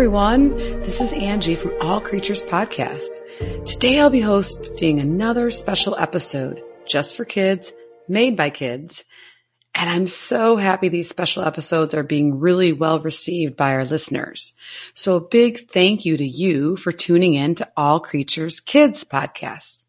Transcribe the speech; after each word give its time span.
Everyone. 0.00 0.56
This 0.56 0.98
is 0.98 1.12
Angie 1.12 1.54
from 1.54 1.74
All 1.82 2.00
Creatures 2.00 2.40
Podcast. 2.40 3.66
Today 3.66 4.00
I'll 4.00 4.08
be 4.08 4.22
hosting 4.22 4.98
another 4.98 5.50
special 5.50 5.94
episode 5.94 6.62
just 6.86 7.14
for 7.14 7.26
kids, 7.26 7.70
made 8.08 8.34
by 8.34 8.48
kids. 8.48 9.04
And 9.74 9.90
I'm 9.90 10.06
so 10.06 10.56
happy 10.56 10.88
these 10.88 11.10
special 11.10 11.44
episodes 11.44 11.92
are 11.92 12.02
being 12.02 12.40
really 12.40 12.72
well 12.72 13.00
received 13.00 13.58
by 13.58 13.74
our 13.74 13.84
listeners. 13.84 14.54
So 14.94 15.16
a 15.16 15.20
big 15.20 15.68
thank 15.68 16.06
you 16.06 16.16
to 16.16 16.26
you 16.26 16.76
for 16.76 16.92
tuning 16.92 17.34
in 17.34 17.56
to 17.56 17.70
All 17.76 18.00
Creatures 18.00 18.60
Kids 18.60 19.04
Podcast. 19.04 19.84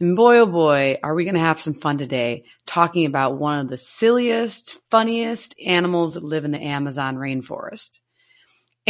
And 0.00 0.16
boy, 0.16 0.38
oh 0.38 0.46
boy, 0.46 0.96
are 1.02 1.14
we 1.14 1.24
going 1.24 1.34
to 1.34 1.40
have 1.40 1.60
some 1.60 1.74
fun 1.74 1.98
today 1.98 2.44
talking 2.64 3.04
about 3.04 3.36
one 3.36 3.58
of 3.58 3.68
the 3.68 3.76
silliest, 3.76 4.78
funniest 4.90 5.56
animals 5.62 6.14
that 6.14 6.24
live 6.24 6.46
in 6.46 6.52
the 6.52 6.62
Amazon 6.62 7.16
rainforest. 7.16 7.98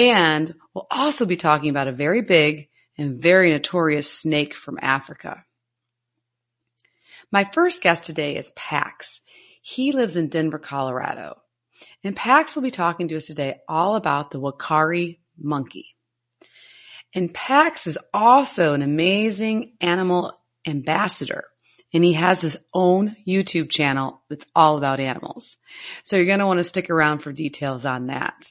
And 0.00 0.54
we'll 0.72 0.86
also 0.90 1.26
be 1.26 1.36
talking 1.36 1.68
about 1.68 1.86
a 1.86 1.92
very 1.92 2.22
big 2.22 2.70
and 2.96 3.20
very 3.20 3.50
notorious 3.50 4.10
snake 4.10 4.54
from 4.54 4.78
Africa. 4.80 5.44
My 7.30 7.44
first 7.44 7.82
guest 7.82 8.04
today 8.04 8.36
is 8.36 8.50
Pax. 8.56 9.20
He 9.60 9.92
lives 9.92 10.16
in 10.16 10.28
Denver, 10.28 10.58
Colorado. 10.58 11.42
And 12.02 12.16
Pax 12.16 12.54
will 12.54 12.62
be 12.62 12.70
talking 12.70 13.08
to 13.08 13.16
us 13.18 13.26
today 13.26 13.56
all 13.68 13.94
about 13.94 14.30
the 14.30 14.40
uakari 14.40 15.18
monkey. 15.38 15.94
And 17.14 17.32
Pax 17.34 17.86
is 17.86 17.98
also 18.14 18.72
an 18.72 18.80
amazing 18.80 19.74
animal 19.82 20.32
ambassador. 20.66 21.44
And 21.92 22.02
he 22.02 22.14
has 22.14 22.40
his 22.40 22.56
own 22.72 23.16
YouTube 23.28 23.68
channel 23.68 24.22
that's 24.30 24.46
all 24.56 24.78
about 24.78 24.98
animals. 24.98 25.58
So 26.04 26.16
you're 26.16 26.24
going 26.24 26.38
to 26.38 26.46
want 26.46 26.58
to 26.58 26.64
stick 26.64 26.88
around 26.88 27.18
for 27.18 27.32
details 27.32 27.84
on 27.84 28.06
that. 28.06 28.50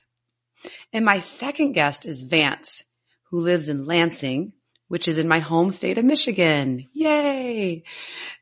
And 0.91 1.05
my 1.05 1.19
second 1.19 1.73
guest 1.73 2.05
is 2.05 2.23
Vance, 2.23 2.83
who 3.29 3.39
lives 3.39 3.69
in 3.69 3.85
Lansing, 3.85 4.53
which 4.87 5.07
is 5.07 5.17
in 5.17 5.27
my 5.27 5.39
home 5.39 5.71
state 5.71 5.97
of 5.97 6.05
Michigan. 6.05 6.87
Yay! 6.93 7.83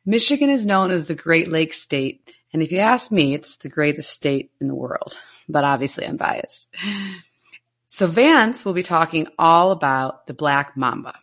Michigan 0.05 0.49
is 0.49 0.65
known 0.65 0.91
as 0.91 1.05
the 1.05 1.15
Great 1.15 1.49
Lakes 1.49 1.79
state. 1.79 2.33
And 2.53 2.63
if 2.63 2.71
you 2.71 2.79
ask 2.79 3.11
me, 3.11 3.33
it's 3.33 3.57
the 3.57 3.69
greatest 3.69 4.09
state 4.09 4.51
in 4.61 4.67
the 4.67 4.75
world, 4.75 5.17
but 5.49 5.65
obviously 5.65 6.05
I'm 6.05 6.17
biased. 6.17 6.67
So 7.87 8.07
Vance 8.07 8.63
will 8.63 8.73
be 8.73 8.83
talking 8.83 9.27
all 9.37 9.71
about 9.71 10.27
the 10.27 10.33
black 10.33 10.77
mamba, 10.77 11.19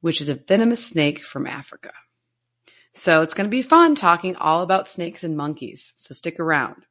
which 0.00 0.20
is 0.20 0.28
a 0.28 0.34
venomous 0.34 0.84
snake 0.84 1.24
from 1.24 1.46
Africa. 1.46 1.92
So 2.94 3.22
it's 3.22 3.34
going 3.34 3.46
to 3.46 3.50
be 3.50 3.62
fun 3.62 3.94
talking 3.94 4.36
all 4.36 4.62
about 4.62 4.88
snakes 4.88 5.24
and 5.24 5.36
monkeys. 5.36 5.94
So 5.96 6.14
stick 6.14 6.40
around. 6.40 6.86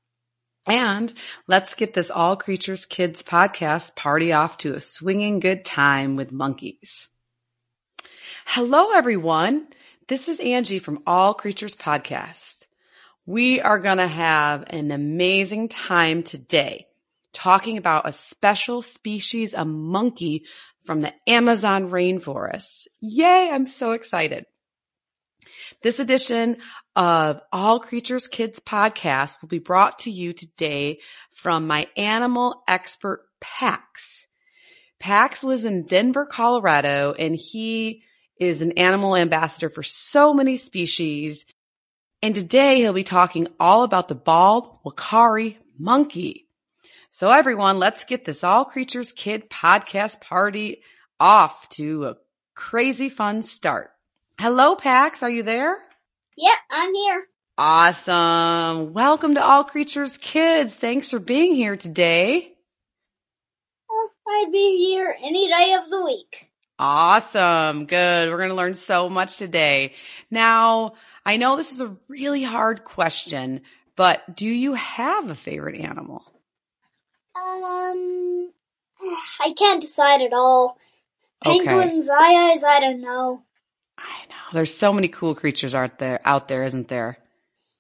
And 0.68 1.14
let's 1.48 1.76
get 1.76 1.94
this 1.94 2.12
All 2.12 2.36
Creatures 2.36 2.86
Kids 2.86 3.24
podcast 3.24 3.96
party 3.96 4.34
off 4.34 4.58
to 4.60 4.76
a 4.76 4.82
swinging 4.82 5.40
good 5.40 5.64
time 5.64 6.18
with 6.18 6.34
monkeys. 6.34 7.08
Hello, 8.46 8.92
everyone. 8.92 9.68
This 10.10 10.28
is 10.28 10.42
Angie 10.42 10.80
from 10.80 11.04
All 11.08 11.34
Creatures 11.34 11.74
Podcast. 11.74 12.66
We 13.26 13.62
are 13.62 13.80
going 13.80 14.00
to 14.00 14.08
have 14.08 14.66
an 14.68 14.92
amazing 14.92 15.70
time 15.70 16.24
today 16.24 16.88
talking 17.32 17.78
about 17.78 18.10
a 18.10 18.12
special 18.12 18.82
species 18.82 19.54
of 19.54 19.68
monkey 19.68 20.44
from 20.84 21.00
the 21.00 21.14
Amazon 21.28 21.92
rainforest. 21.92 22.88
Yay! 23.00 23.50
I'm 23.50 23.68
so 23.68 23.94
excited. 23.94 24.46
This 25.82 26.00
edition 26.00 26.58
of 26.98 27.42
All 27.54 27.80
Creatures 27.80 28.28
Kids 28.28 28.60
podcast 28.60 29.40
will 29.40 29.50
be 29.50 29.60
brought 29.60 30.00
to 30.00 30.12
you 30.12 30.34
today 30.34 30.98
from 31.32 31.68
my 31.68 31.88
animal 31.96 32.64
expert 32.68 33.28
Pax. 33.40 34.26
Pax 35.00 35.44
lives 35.44 35.64
in 35.64 35.86
Denver, 35.86 36.26
Colorado, 36.26 37.14
and 37.18 37.36
he 37.36 38.02
is 38.40 38.64
an 38.64 38.72
animal 38.80 39.16
ambassador 39.16 39.70
for 39.70 39.84
so 39.84 40.34
many 40.34 40.58
species. 40.58 41.46
And 42.24 42.34
today 42.34 42.78
he'll 42.78 42.94
be 42.94 43.04
talking 43.04 43.48
all 43.60 43.84
about 43.84 44.08
the 44.08 44.16
bald 44.16 44.80
uakari 44.84 45.58
monkey. 45.78 46.48
So 47.12 47.30
everyone, 47.30 47.78
let's 47.78 48.06
get 48.06 48.26
this 48.26 48.44
All 48.44 48.66
Creatures 48.66 49.12
Kid 49.12 49.52
podcast 49.52 50.20
party 50.20 50.82
off 51.20 51.70
to 51.70 52.06
a 52.06 52.16
crazy 52.56 53.10
fun 53.10 53.44
start. 53.44 53.92
Hello, 54.40 54.76
Pax. 54.76 55.22
Are 55.22 55.30
you 55.30 55.44
there? 55.44 55.87
Yep, 56.40 56.58
I'm 56.70 56.94
here. 56.94 57.28
Awesome. 57.58 58.94
Welcome 58.94 59.34
to 59.34 59.44
All 59.44 59.64
Creatures 59.64 60.16
Kids. 60.18 60.72
Thanks 60.72 61.10
for 61.10 61.18
being 61.18 61.56
here 61.56 61.76
today. 61.76 62.54
Well, 63.90 64.12
I'd 64.28 64.52
be 64.52 64.78
here 64.78 65.16
any 65.20 65.48
day 65.48 65.74
of 65.82 65.90
the 65.90 66.06
week. 66.06 66.52
Awesome. 66.78 67.88
Good. 67.88 68.30
We're 68.30 68.38
going 68.38 68.50
to 68.50 68.56
learn 68.56 68.76
so 68.76 69.10
much 69.10 69.38
today. 69.38 69.94
Now, 70.30 70.94
I 71.26 71.38
know 71.38 71.58
this 71.58 71.72
is 71.72 71.82
a 71.82 71.98
really 72.08 72.44
hard 72.44 72.84
question, 72.84 73.62
but 73.96 74.36
do 74.36 74.46
you 74.46 74.76
have 74.76 75.32
a 75.32 75.36
favorite 75.36 75.82
animal? 75.82 76.22
Um, 77.36 78.52
I 79.42 79.54
can't 79.58 79.82
decide 79.82 80.22
at 80.22 80.34
all. 80.34 80.78
Okay. 81.44 81.66
Penguins, 81.66 82.08
eyes, 82.08 82.64
I 82.64 82.80
don't 82.80 83.02
know. 83.02 83.42
There's 84.54 84.76
so 84.76 84.94
many 84.94 85.08
cool 85.08 85.36
creatures 85.36 85.76
out 85.76 86.00
there, 86.00 86.22
out 86.24 86.48
there, 86.48 86.64
isn't 86.64 86.88
there? 86.88 87.18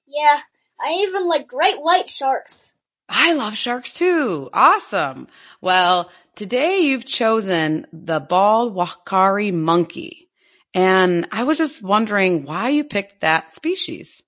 Yeah, 0.05 0.39
I 0.79 1.03
even 1.07 1.27
like 1.27 1.47
great 1.47 1.81
white 1.81 2.09
sharks. 2.09 2.73
I 3.09 3.33
love 3.33 3.55
sharks 3.55 3.93
too. 3.93 4.49
Awesome. 4.53 5.27
Well, 5.61 6.11
today 6.35 6.79
you've 6.79 7.05
chosen 7.05 7.87
the 7.93 8.19
bald 8.19 8.75
uakari 8.75 9.53
monkey. 9.53 10.29
And 10.73 11.27
I 11.31 11.43
was 11.43 11.57
just 11.57 11.81
wondering 11.81 12.43
why 12.43 12.69
you 12.69 12.83
picked 12.83 13.21
that 13.21 13.55
species. 13.55 14.21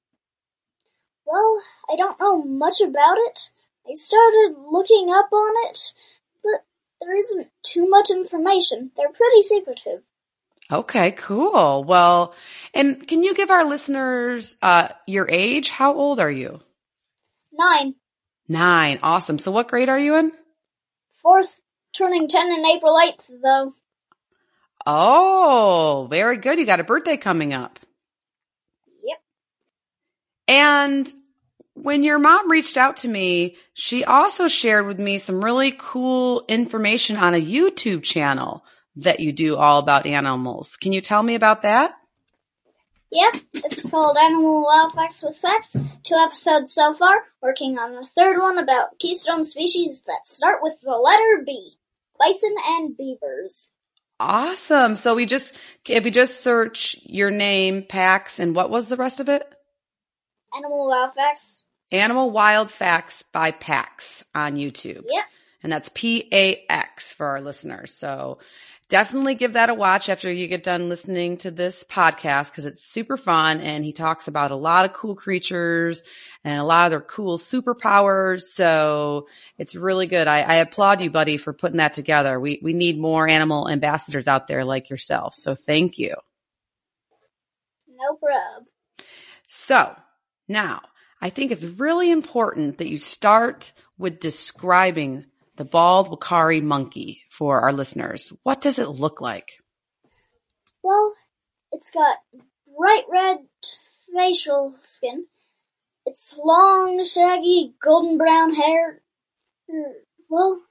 Well, 1.26 1.62
I 1.92 1.96
don't 1.96 2.20
know 2.20 2.44
much 2.44 2.82
about 2.82 3.18
it. 3.18 3.50
I 3.88 3.96
started 3.96 4.56
looking 4.58 5.10
up 5.10 5.32
on 5.32 5.70
it, 5.70 5.94
but 6.42 6.64
there 7.02 7.16
isn't 7.16 7.50
too 7.64 7.88
much 7.88 8.10
information. 8.10 8.92
They're 8.96 9.10
pretty 9.10 9.44
secretive. 9.44 10.04
Okay, 10.72 11.12
cool. 11.12 11.84
Well, 11.84 12.36
and 12.74 13.08
can 13.08 13.24
you 13.24 13.34
give 13.34 13.50
our 13.50 13.66
listeners 13.66 14.56
uh, 14.62 14.90
your 15.08 15.28
age? 15.30 15.70
How 15.70 15.96
old 15.96 16.20
are 16.20 16.30
you? 16.30 16.62
Nine. 17.52 17.96
Nine. 18.48 19.00
Awesome. 19.02 19.40
So 19.40 19.52
what 19.52 19.68
grade 19.68 19.90
are 19.90 20.00
you 20.00 20.16
in? 20.16 20.32
Fourth, 21.24 21.56
turning 21.98 22.28
ten 22.28 22.52
in 22.52 22.66
April 22.66 22.96
8th, 22.96 23.42
though. 23.44 23.74
Oh, 24.86 26.08
very 26.10 26.38
good. 26.38 26.60
You 26.60 26.66
got 26.66 26.80
a 26.80 26.84
birthday 26.86 27.18
coming 27.18 27.54
up. 27.54 27.80
Yep. 29.04 29.18
And 30.48 31.14
when 31.74 32.04
your 32.04 32.20
mom 32.20 32.50
reached 32.50 32.78
out 32.78 32.98
to 32.98 33.08
me, 33.08 33.56
she 33.74 34.04
also 34.06 34.48
shared 34.48 34.86
with 34.86 35.00
me 35.00 35.18
some 35.18 35.44
really 35.44 35.76
cool 35.78 36.46
information 36.48 37.18
on 37.18 37.34
a 37.34 37.42
YouTube 37.42 38.04
channel 38.04 38.64
that 39.04 39.20
you 39.20 39.32
do 39.32 39.56
all 39.56 39.80
about 39.80 40.06
animals. 40.06 40.78
Can 40.78 40.92
you 40.92 41.02
tell 41.02 41.22
me 41.22 41.36
about 41.36 41.64
that? 41.64 41.96
Yep, 43.12 43.38
it's 43.54 43.90
called 43.90 44.18
Animal 44.18 44.64
Wild 44.64 44.94
Facts 44.94 45.24
with 45.24 45.38
Facts. 45.38 45.76
Two 46.04 46.14
episodes 46.14 46.74
so 46.74 46.94
far, 46.94 47.24
working 47.42 47.80
on 47.80 47.94
the 47.94 48.08
third 48.16 48.40
one 48.40 48.60
about 48.60 49.00
keystone 49.00 49.46
species 49.46 50.04
that 50.06 50.28
start 50.28 50.60
with 50.62 50.80
the 50.82 50.92
letter 50.92 51.44
B. 51.44 51.78
Bison 52.20 52.56
and 52.68 52.96
beavers. 52.96 53.72
Awesome. 54.20 54.96
So 54.96 55.16
we 55.16 55.26
just, 55.26 55.54
if 55.88 56.04
we 56.04 56.12
just 56.12 56.42
search 56.42 56.98
your 57.02 57.32
name, 57.32 57.84
Pax, 57.88 58.38
and 58.38 58.54
what 58.54 58.70
was 58.70 58.90
the 58.90 58.98
rest 58.98 59.20
of 59.20 59.30
it? 59.30 59.44
Animal 60.56 60.88
Wild 60.88 61.16
Facts. 61.16 61.64
Animal 61.92 62.30
Wild 62.30 62.70
Facts 62.70 63.24
by 63.32 63.52
Pax 63.52 64.24
on 64.36 64.56
YouTube. 64.56 65.06
Yep. 65.08 65.26
And 65.64 65.72
that's 65.72 65.90
P-A-X 65.94 67.14
for 67.14 67.26
our 67.26 67.42
listeners. 67.42 67.94
So 67.94 68.38
definitely 68.90 69.36
give 69.36 69.54
that 69.54 69.70
a 69.70 69.74
watch 69.74 70.10
after 70.10 70.32
you 70.32 70.48
get 70.48 70.64
done 70.64 70.90
listening 70.90 71.38
to 71.38 71.52
this 71.52 71.84
podcast 71.84 72.50
because 72.50 72.66
it's 72.66 72.84
super 72.84 73.18
fun 73.18 73.62
and 73.62 73.86
he 73.86 73.94
talks 73.94 74.28
about 74.28 74.52
a 74.52 74.56
lot 74.56 74.86
of 74.86 74.94
cool 74.94 75.16
creatures 75.16 76.02
and 76.44 76.60
a 76.60 76.64
lot 76.64 76.88
of 76.88 76.92
their 76.92 77.02
cool 77.02 77.38
superpowers. 77.38 78.42
So 78.42 79.28
it's 79.58 79.76
really 79.76 80.08
good. 80.08 80.28
I, 80.28 80.42
I 80.42 80.56
applaud 80.56 81.02
you, 81.02 81.12
buddy, 81.12 81.38
for 81.38 81.54
putting 81.54 81.78
that 81.78 81.94
together. 81.94 82.40
We 82.40 82.60
we 82.62 82.74
need 82.74 83.00
more 83.00 83.28
animal 83.28 83.70
ambassadors 83.70 84.28
out 84.28 84.48
there 84.48 84.66
like 84.66 84.90
yourself. 84.90 85.36
So 85.36 85.56
thank 85.56 86.00
you. 86.00 86.16
No 87.88 88.16
prob. 88.16 88.66
So 89.48 89.96
now 90.48 90.82
I 91.22 91.30
think 91.30 91.52
it's 91.52 91.64
really 91.64 92.10
important 92.10 92.80
that 92.80 92.90
you 92.90 92.98
start 92.98 93.72
with 93.98 94.20
describing 94.20 95.26
the 95.58 95.66
bald 95.66 96.08
uakari 96.08 96.64
monkey 96.64 97.22
for 97.40 97.62
our 97.62 97.72
listeners. 97.72 98.34
What 98.44 98.60
does 98.60 98.80
it 98.80 98.90
look 98.90 99.22
like? 99.22 99.48
Well, 100.84 101.14
it's 101.72 101.90
got 101.90 102.18
bright 102.78 103.06
red 103.10 103.38
facial 104.14 104.76
skin. 104.84 105.26
It's 106.06 106.38
long, 106.44 107.06
shaggy, 107.06 107.76
golden 107.82 108.18
brown 108.18 108.54
hair. 108.54 109.02
Mm, 109.74 109.94
well, 110.30 110.62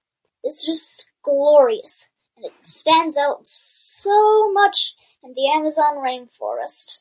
it's 0.44 0.66
just 0.66 1.06
glorious. 1.22 2.10
And 2.36 2.44
it 2.44 2.52
stands 2.60 3.16
out 3.16 3.40
so 3.44 4.52
much 4.52 4.94
in 5.24 5.32
the 5.32 5.48
Amazon 5.50 5.94
rainforest. 5.96 6.98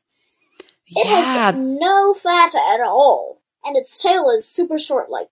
It 0.88 1.08
yeah, 1.08 1.24
has 1.24 1.56
no 1.58 2.14
fat 2.14 2.56
at 2.56 2.80
all. 2.80 3.42
And 3.66 3.76
its 3.76 4.02
tail 4.02 4.30
is 4.30 4.48
super 4.48 4.80
short, 4.80 5.10
like 5.10 5.28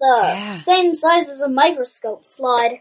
the 0.00 0.06
Yeah. 0.28 0.52
same 0.52 0.94
size 0.94 1.28
as 1.28 1.42
a 1.42 1.48
microscope 1.50 2.24
slide. 2.24 2.80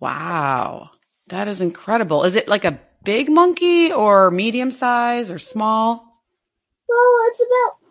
Wow. 0.00 0.90
That 1.28 1.48
is 1.48 1.60
incredible. 1.60 2.24
Is 2.24 2.34
it 2.34 2.48
like 2.48 2.64
a 2.64 2.80
big 3.04 3.30
monkey 3.30 3.92
or 3.92 4.30
medium 4.30 4.70
size 4.72 5.30
or 5.30 5.38
small? 5.38 6.22
Well, 6.88 7.18
it's 7.28 7.42
about 7.42 7.90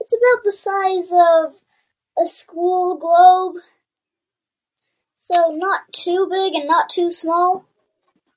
it's 0.00 0.14
about 0.14 0.44
the 0.44 0.52
size 0.52 1.12
of 1.12 1.54
a 2.22 2.28
school 2.28 2.98
globe. 2.98 3.62
So 5.16 5.54
not 5.56 5.80
too 5.92 6.28
big 6.30 6.54
and 6.54 6.68
not 6.68 6.90
too 6.90 7.10
small. 7.10 7.64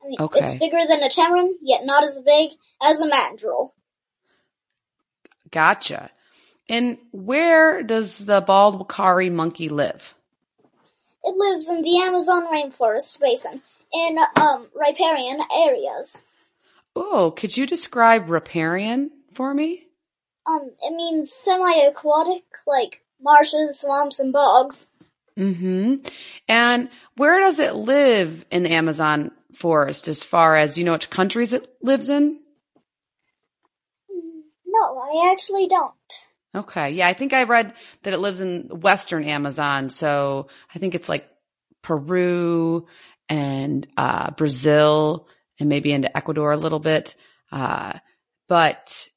I 0.04 0.08
mean, 0.08 0.18
Okay. 0.20 0.40
it's 0.40 0.56
bigger 0.56 0.80
than 0.88 1.04
a 1.04 1.10
tamarin, 1.10 1.54
yet 1.62 1.86
not 1.86 2.04
as 2.04 2.20
big 2.20 2.52
as 2.82 3.02
a 3.02 3.08
mandrill. 3.08 3.74
Gotcha. 5.52 6.12
And 6.70 6.98
where 7.12 7.84
does 7.84 8.18
the 8.18 8.42
bald 8.42 8.80
uakari 8.80 9.32
monkey 9.32 9.70
live? 9.70 10.14
Lives 11.38 11.70
in 11.70 11.84
the 11.84 12.00
Amazon 12.00 12.48
rainforest 12.52 13.20
basin 13.20 13.62
in 13.94 14.18
um 14.36 14.68
riparian 14.76 15.40
areas. 15.54 16.22
Oh, 16.96 17.32
could 17.32 17.56
you 17.56 17.68
describe 17.68 18.30
riparian 18.30 19.12
for 19.34 19.54
me? 19.54 19.84
Um, 20.48 20.72
it 20.82 20.96
means 20.96 21.32
semi-aquatic, 21.32 22.44
like 22.66 23.02
marshes, 23.22 23.80
swamps, 23.82 24.20
and 24.20 24.34
bogs. 24.34 24.90
Mm-hmm. 25.38 26.08
And 26.48 26.90
where 27.16 27.40
does 27.40 27.60
it 27.60 27.76
live 27.76 28.46
in 28.50 28.64
the 28.64 28.72
Amazon 28.72 29.32
forest 29.54 30.08
as 30.08 30.24
far 30.24 30.56
as 30.56 30.78
you 30.78 30.84
know 30.84 30.94
which 30.94 31.10
countries 31.10 31.54
it 31.54 31.72
lives 31.82 32.10
in? 32.10 32.40
No, 34.66 34.98
I 35.00 35.32
actually 35.32 35.68
don't. 35.68 35.94
Okay. 36.56 36.92
Yeah, 36.92 37.08
I 37.08 37.14
think 37.14 37.34
I 37.34 37.44
read 37.44 37.74
that 38.04 38.14
it 38.14 38.20
lives 38.20 38.42
in 38.42 38.70
western 38.70 39.24
Amazon. 39.24 39.90
So 39.90 40.48
I 40.74 40.80
think 40.80 40.96
it's 40.96 41.10
like 41.10 41.30
Peru 41.84 42.88
and 43.30 43.88
uh, 43.98 44.32
Brazil 44.32 45.28
and 45.60 45.70
maybe 45.70 45.92
into 45.92 46.16
Ecuador 46.16 46.52
a 46.52 46.58
little 46.58 46.80
bit. 46.80 47.16
Uh, 47.52 47.94
but 48.48 49.08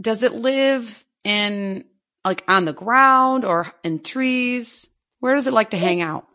does 0.00 0.22
it 0.22 0.34
live 0.34 1.04
in 1.24 1.84
like 2.24 2.44
on 2.48 2.64
the 2.64 2.72
ground 2.72 3.44
or 3.44 3.72
in 3.82 4.00
trees? 4.00 4.86
Where 5.20 5.34
does 5.34 5.46
it 5.46 5.52
like 5.52 5.70
to 5.70 5.78
hang 5.78 6.02
out? 6.02 6.26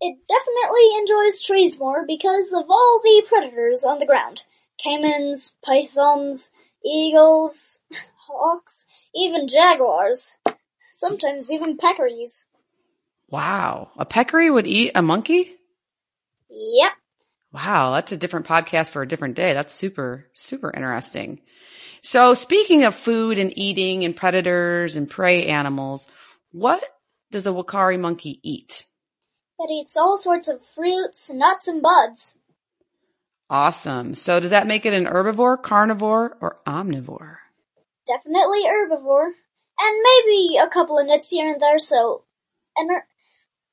It 0.00 0.18
definitely 0.28 0.98
enjoys 0.98 1.42
trees 1.42 1.78
more 1.78 2.04
because 2.06 2.52
of 2.52 2.64
all 2.68 3.00
the 3.02 3.24
predators 3.26 3.84
on 3.84 3.98
the 3.98 4.06
ground. 4.06 4.42
Caimans, 4.84 5.54
pythons, 5.64 6.50
eagles, 6.84 7.80
hawks, 8.26 8.84
even 9.14 9.48
jaguars. 9.48 10.36
Sometimes 10.92 11.52
even 11.52 11.76
peccaries. 11.76 12.46
Wow. 13.28 13.90
A 13.98 14.04
peccary 14.04 14.50
would 14.50 14.66
eat 14.66 14.92
a 14.94 15.02
monkey? 15.02 15.56
Yep. 16.48 16.92
Wow, 17.52 17.92
that's 17.92 18.12
a 18.12 18.16
different 18.16 18.46
podcast 18.46 18.90
for 18.90 19.02
a 19.02 19.08
different 19.08 19.34
day. 19.34 19.52
That's 19.52 19.74
super, 19.74 20.26
super 20.34 20.70
interesting. 20.74 21.40
So 22.02 22.34
speaking 22.34 22.84
of 22.84 22.94
food 22.94 23.38
and 23.38 23.56
eating 23.56 24.04
and 24.04 24.14
predators 24.14 24.96
and 24.96 25.08
prey 25.08 25.46
animals, 25.46 26.06
what 26.52 26.84
does 27.30 27.46
a 27.46 27.50
uakari 27.50 27.98
monkey 27.98 28.40
eat? 28.42 28.86
It 29.58 29.70
eats 29.70 29.96
all 29.96 30.18
sorts 30.18 30.48
of 30.48 30.60
fruits, 30.74 31.30
nuts, 31.32 31.66
and 31.66 31.82
buds. 31.82 32.36
Awesome. 33.48 34.14
So 34.14 34.38
does 34.40 34.50
that 34.50 34.66
make 34.66 34.86
it 34.86 34.92
an 34.92 35.06
herbivore, 35.06 35.62
carnivore, 35.62 36.36
or 36.40 36.58
omnivore? 36.66 37.36
Definitely 38.06 38.64
herbivore. 38.64 39.30
And 39.78 40.02
maybe 40.02 40.56
a 40.56 40.68
couple 40.68 40.98
of 40.98 41.06
nuts 41.06 41.30
here 41.30 41.52
and 41.52 41.60
there, 41.60 41.78
so 41.78 42.24
an 42.76 42.88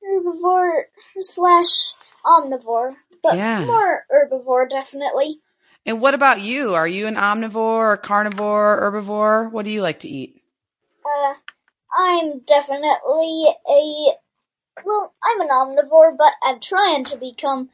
herbivore 0.04 0.84
slash 1.20 1.92
omnivore. 2.24 2.96
But 3.22 3.36
Yeah. 3.36 3.64
more 3.64 4.06
herbivore, 4.10 4.68
definitely. 4.68 5.40
And 5.86 6.00
what 6.00 6.14
about 6.14 6.40
you? 6.40 6.74
Are 6.74 6.88
you 6.88 7.06
an 7.06 7.16
omnivore, 7.16 8.02
carnivore, 8.02 8.80
herbivore? 8.82 9.50
What 9.50 9.64
do 9.64 9.70
you 9.70 9.82
like 9.82 10.00
to 10.00 10.08
eat? 10.08 10.42
Uh, 11.04 11.34
I'm 11.92 12.40
definitely 12.40 13.46
a, 13.68 14.12
well, 14.84 15.14
I'm 15.22 15.40
an 15.40 15.48
omnivore, 15.48 16.16
but 16.16 16.32
I'm 16.42 16.60
trying 16.60 17.04
to 17.06 17.16
become 17.16 17.70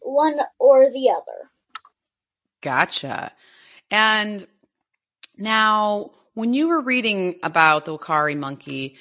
one 0.00 0.40
or 0.58 0.90
the 0.90 1.10
other. 1.10 1.50
Gotcha. 2.62 3.32
And 3.90 4.46
now, 5.36 6.10
when 6.34 6.54
you 6.54 6.68
were 6.68 6.80
reading 6.80 7.38
about 7.42 7.84
the 7.84 7.96
uakari 7.96 8.36
monkey, 8.36 8.96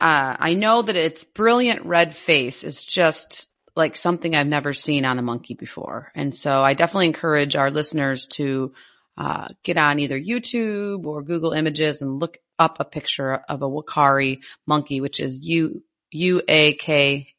uh, 0.00 0.36
I 0.38 0.54
know 0.54 0.82
that 0.82 0.96
its 0.96 1.24
brilliant 1.24 1.84
red 1.84 2.14
face 2.14 2.64
is 2.64 2.84
just 2.84 3.48
like 3.74 3.96
something 3.96 4.34
I've 4.34 4.46
never 4.46 4.72
seen 4.72 5.04
on 5.04 5.18
a 5.18 5.22
monkey 5.22 5.54
before. 5.54 6.10
And 6.14 6.34
so 6.34 6.62
I 6.62 6.74
definitely 6.74 7.06
encourage 7.06 7.56
our 7.56 7.70
listeners 7.70 8.26
to 8.28 8.72
uh, 9.18 9.48
get 9.62 9.76
on 9.76 9.98
either 9.98 10.18
YouTube 10.18 11.06
or 11.06 11.22
Google 11.22 11.52
Images 11.52 12.02
and 12.02 12.18
look 12.20 12.38
up 12.58 12.78
a 12.80 12.84
picture 12.84 13.34
of 13.34 13.62
a 13.62 13.68
uakari 13.68 14.40
monkey, 14.66 15.00
which 15.00 15.20
is 15.20 15.40
U 15.40 15.82
U 16.10 16.42
A 16.48 16.74
K 16.74 17.34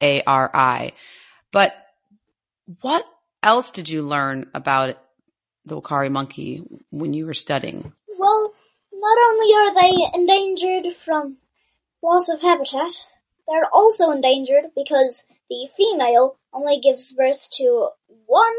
A 0.00 0.22
R 0.22 0.50
I. 0.54 0.92
But 1.52 1.74
what 2.80 3.04
else 3.42 3.70
did 3.70 3.88
you 3.88 4.02
learn 4.02 4.50
about 4.54 4.98
the 5.66 5.80
uakari 5.80 6.10
monkey 6.10 6.62
when 6.90 7.14
you 7.14 7.26
were 7.26 7.34
studying? 7.34 7.92
Well, 8.18 8.52
not 8.92 9.18
only 9.28 9.54
are 9.54 9.74
they 9.74 10.18
endangered 10.18 10.94
from 10.96 11.38
loss 12.02 12.28
of 12.28 12.40
habitat, 12.40 12.92
they're 13.48 13.68
also 13.72 14.10
endangered 14.10 14.70
because 14.74 15.26
the 15.50 15.68
female 15.76 16.36
only 16.52 16.80
gives 16.80 17.12
birth 17.12 17.48
to 17.52 17.88
one 18.26 18.54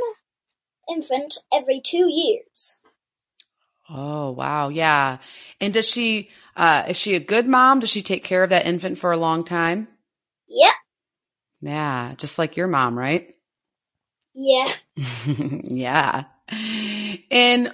infant 0.89 1.37
every 1.51 1.81
two 1.81 2.07
years. 2.09 2.77
Oh, 3.89 4.31
wow. 4.31 4.69
Yeah. 4.69 5.19
And 5.61 5.73
does 5.73 5.85
she, 5.85 6.29
uh, 6.55 6.85
is 6.89 6.97
she 6.97 7.15
a 7.15 7.19
good 7.19 7.47
mom? 7.47 7.79
Does 7.79 7.89
she 7.89 8.01
take 8.01 8.23
care 8.23 8.43
of 8.43 8.49
that 8.49 8.65
infant 8.65 8.97
for 8.97 9.11
a 9.11 9.17
long 9.17 9.43
time? 9.43 9.87
Yep. 10.47 10.73
Yeah. 11.61 12.13
Just 12.17 12.39
like 12.39 12.57
your 12.57 12.67
mom, 12.67 12.97
right? 12.97 13.35
Yeah. 14.33 14.71
yeah. 15.25 16.23
And 16.49 17.73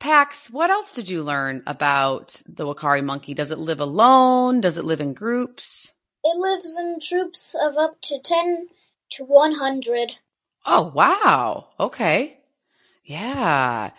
Pax, 0.00 0.48
what 0.50 0.70
else 0.70 0.94
did 0.94 1.08
you 1.08 1.22
learn 1.22 1.62
about 1.66 2.40
the 2.46 2.64
uakari 2.64 3.02
monkey? 3.02 3.34
Does 3.34 3.50
it 3.50 3.58
live 3.58 3.80
alone? 3.80 4.60
Does 4.60 4.76
it 4.76 4.84
live 4.84 5.00
in 5.00 5.14
groups? 5.14 5.90
It 6.24 6.36
lives 6.36 6.78
in 6.78 6.98
troops 7.00 7.54
of 7.60 7.76
up 7.76 8.00
to 8.02 8.20
10 8.20 8.68
to 9.12 9.24
100. 9.24 10.12
Oh, 10.66 10.92
wow. 10.94 11.68
Okay. 11.80 12.38
Yeah. 13.04 13.90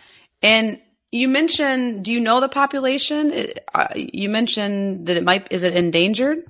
And 0.42 0.80
you 1.10 1.28
mentioned, 1.28 2.04
do 2.04 2.12
you 2.12 2.20
know 2.20 2.40
the 2.40 2.48
population? 2.48 3.32
Uh, 3.74 3.88
You 3.96 4.28
mentioned 4.28 5.06
that 5.06 5.16
it 5.16 5.24
might, 5.24 5.50
is 5.50 5.62
it 5.64 5.74
endangered? 5.74 6.44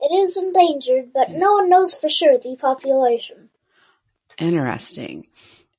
It 0.00 0.14
is 0.14 0.36
endangered, 0.36 1.12
but 1.12 1.30
no 1.30 1.54
one 1.54 1.68
knows 1.68 1.94
for 1.94 2.08
sure 2.08 2.38
the 2.38 2.56
population. 2.56 3.50
Interesting. 4.38 5.26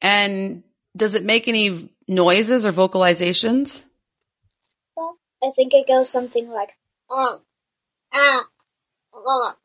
And 0.01 0.63
does 0.95 1.15
it 1.15 1.23
make 1.23 1.47
any 1.47 1.89
noises 2.07 2.65
or 2.65 2.73
vocalizations? 2.73 3.83
Well, 4.95 5.17
I 5.43 5.51
think 5.55 5.73
it 5.73 5.87
goes 5.87 6.09
something 6.09 6.49
like, 6.49 6.75
um, 7.09 7.41
ah, 8.13 8.43
ah. 9.13 9.55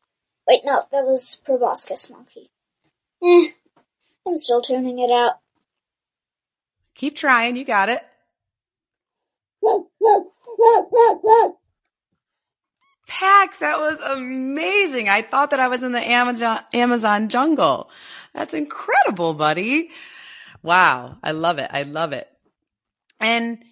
Wait, 0.47 0.61
no, 0.63 0.83
that 0.91 1.05
was 1.05 1.41
proboscis 1.43 2.09
monkey. 2.09 2.51
Eh, 3.23 3.47
I'm 4.27 4.37
still 4.37 4.61
tuning 4.61 4.99
it 4.99 5.11
out. 5.11 5.39
Keep 6.93 7.15
trying. 7.15 7.55
You 7.55 7.65
got 7.65 7.89
it. 7.89 8.03
Pax, 13.07 13.57
that 13.59 13.79
was 13.79 13.99
amazing. 14.01 15.09
I 15.09 15.21
thought 15.21 15.51
that 15.51 15.59
I 15.59 15.67
was 15.67 15.83
in 15.83 15.91
the 15.91 15.99
Amazon, 15.99 16.59
Amazon 16.73 17.29
jungle. 17.29 17.89
That's 18.33 18.53
incredible, 18.53 19.33
buddy. 19.33 19.89
Wow. 20.65 21.17
I 21.23 21.31
love 21.31 21.59
it. 21.59 21.69
I 21.71 21.83
love 21.83 22.11
it. 22.11 22.27
And 23.19 23.63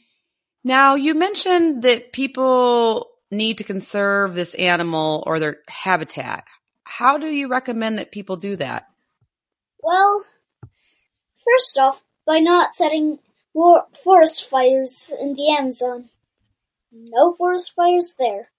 now 0.63 0.95
you 0.95 1.15
mentioned 1.15 1.81
that 1.81 2.13
people 2.13 3.09
need 3.31 3.57
to 3.57 3.63
conserve 3.63 4.35
this 4.35 4.53
animal 4.53 5.23
or 5.25 5.39
their 5.39 5.57
habitat. 5.67 6.45
How 6.83 7.17
do 7.17 7.27
you 7.27 7.47
recommend 7.47 7.97
that 7.97 8.11
people 8.11 8.37
do 8.37 8.55
that? 8.57 8.87
Well, 9.81 10.23
first 11.43 11.77
off, 11.79 12.03
by 12.25 12.39
not 12.39 12.75
setting 12.75 13.19
war- 13.53 13.87
forest 14.03 14.47
fires 14.47 15.13
in 15.19 15.33
the 15.33 15.49
Amazon. 15.49 16.09
No 16.91 17.33
forest 17.33 17.73
fires 17.75 18.15
there. 18.19 18.51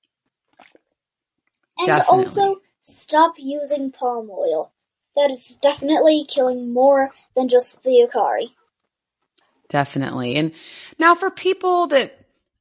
And 1.79 1.87
Definitely. 1.87 2.19
also, 2.19 2.61
stop 2.83 3.35
using 3.38 3.93
palm 3.93 4.29
oil. 4.29 4.73
That 5.16 5.30
is 5.30 5.56
definitely 5.62 6.26
killing 6.28 6.73
more 6.73 7.12
than 7.37 7.49
just 7.49 7.83
the 7.83 8.09
uakari. 8.09 8.50
Definitely. 9.68 10.37
And 10.37 10.52
now 10.99 11.14
for 11.14 11.30
people 11.30 11.88
that 11.88 12.18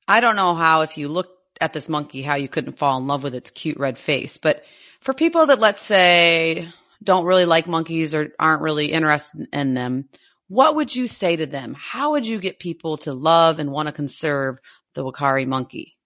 I 0.08 0.20
don't 0.20 0.36
know 0.36 0.56
how 0.56 0.82
if 0.82 0.98
you 0.98 1.08
looked 1.08 1.32
at 1.62 1.74
this 1.74 1.88
monkey 1.90 2.22
how 2.22 2.36
you 2.36 2.50
couldn't 2.50 2.78
fall 2.78 2.98
in 2.98 3.08
love 3.08 3.24
with 3.24 3.36
its 3.36 3.52
cute 3.52 3.78
red 3.78 3.98
face, 3.98 4.38
but 4.38 4.64
for 5.02 5.14
people 5.14 5.48
that 5.48 5.60
let's 5.60 5.84
say 5.84 6.68
don't 7.04 7.26
really 7.26 7.46
like 7.46 7.68
monkeys 7.68 8.16
or 8.16 8.30
aren't 8.40 8.62
really 8.62 8.92
interested 8.92 9.48
in 9.52 9.74
them, 9.74 10.10
what 10.48 10.76
would 10.76 10.96
you 10.96 11.08
say 11.08 11.36
to 11.36 11.46
them? 11.46 11.76
How 11.78 12.12
would 12.12 12.26
you 12.26 12.40
get 12.40 12.60
people 12.60 12.98
to 13.00 13.14
love 13.14 13.60
and 13.60 13.72
want 13.72 13.88
to 13.88 13.94
conserve 13.94 14.60
the 14.94 15.04
uakari 15.04 15.48
monkey? 15.48 15.98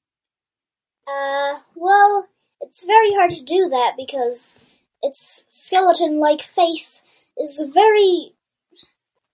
Uh, 1.07 1.59
well, 1.75 2.27
it's 2.61 2.85
very 2.85 3.13
hard 3.13 3.31
to 3.31 3.43
do 3.43 3.69
that 3.69 3.93
because 3.97 4.57
its 5.01 5.45
skeleton-like 5.49 6.41
face 6.41 7.03
is 7.37 7.65
very, 7.73 8.33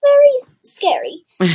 very 0.01 0.53
scary 0.63 1.25
uh, 1.39 1.47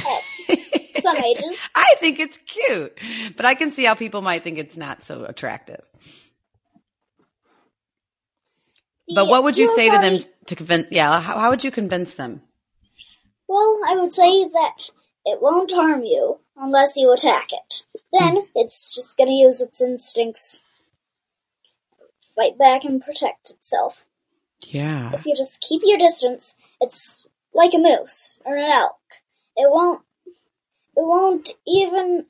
at 0.49 0.97
some 1.03 1.17
ages. 1.17 1.69
I 1.75 1.95
think 2.00 2.19
it's 2.19 2.37
cute, 2.47 2.99
but 3.37 3.47
I 3.47 3.55
can 3.55 3.73
see 3.73 3.85
how 3.85 3.95
people 3.95 4.23
might 4.23 4.45
think 4.45 4.59
it's 4.59 4.77
not 4.77 5.03
so 5.03 5.25
attractive. 5.25 5.83
But 9.09 9.25
The 9.25 9.31
what 9.31 9.45
would 9.45 9.57
you 9.57 9.75
say 9.75 9.91
to 9.91 9.99
them 9.99 10.15
um, 10.17 10.25
to 10.47 10.57
convince? 10.57 10.88
Yeah, 10.91 11.21
how, 11.21 11.38
how 11.38 11.50
would 11.50 11.65
you 11.65 11.71
convince 11.71 12.15
them? 12.15 12.43
Well, 13.47 13.81
I 13.88 13.97
would 13.97 14.12
say 14.12 14.45
that 14.45 14.91
it 15.25 15.41
won't 15.41 15.71
harm 15.71 16.05
you 16.05 16.38
unless 16.57 16.97
you 16.97 17.12
attack 17.12 17.49
it. 17.53 17.85
Then 18.12 18.37
hmm. 18.37 18.47
it's 18.55 18.95
just 18.95 19.17
gonna 19.17 19.33
use 19.33 19.61
its 19.61 19.81
instincts, 19.81 20.62
fight 22.38 22.57
back 22.57 22.85
and 22.85 23.02
protect 23.02 23.50
itself. 23.50 24.04
Yeah, 24.66 25.11
If 25.12 25.26
you 25.26 25.35
just 25.37 25.61
keep 25.61 25.83
your 25.85 25.99
distance, 25.99 26.57
it's 26.80 27.26
like 27.52 27.75
a 27.75 27.78
moose 27.78 28.38
or 28.45 28.57
an 28.57 28.71
elk. 28.71 29.00
It 29.57 29.68
won't, 29.71 30.02
it 30.97 31.04
won't 31.04 31.50
even 31.66 32.26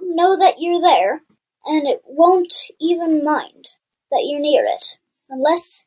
know 0.00 0.38
that 0.38 0.60
you're 0.60 0.80
there, 0.80 1.20
and 1.66 1.86
it 1.86 2.02
won't 2.06 2.54
even 2.80 3.24
mind 3.24 3.68
that 4.10 4.24
you're 4.24 4.40
near 4.40 4.64
it 4.64 4.98
unless 5.28 5.84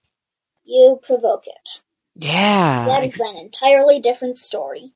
you 0.63 0.99
provoke 1.01 1.47
it. 1.47 1.79
yeah, 2.15 2.85
That 2.85 3.03
is 3.03 3.19
an 3.19 3.35
entirely 3.37 3.99
different 3.99 4.37
story. 4.37 4.93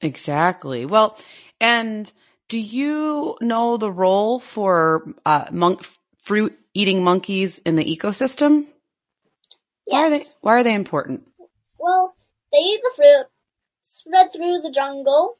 exactly. 0.00 0.86
Well, 0.86 1.18
and 1.60 2.10
do 2.48 2.58
you 2.58 3.36
know 3.40 3.76
the 3.76 3.92
role 3.92 4.40
for 4.40 5.14
uh, 5.26 5.46
monk 5.52 5.84
fruit 6.22 6.56
eating 6.74 7.04
monkeys 7.04 7.58
in 7.58 7.76
the 7.76 7.84
ecosystem? 7.84 8.66
Why 9.84 10.04
are 10.04 10.10
they 10.10 10.16
Yes. 10.16 10.34
Why 10.40 10.54
are 10.54 10.64
they 10.64 10.74
important? 10.74 11.26
Well, 11.78 12.14
they 12.52 12.58
eat 12.58 12.80
the 12.82 12.92
fruit, 12.94 13.26
spread 13.82 14.32
through 14.32 14.60
the 14.60 14.70
jungle, 14.70 15.38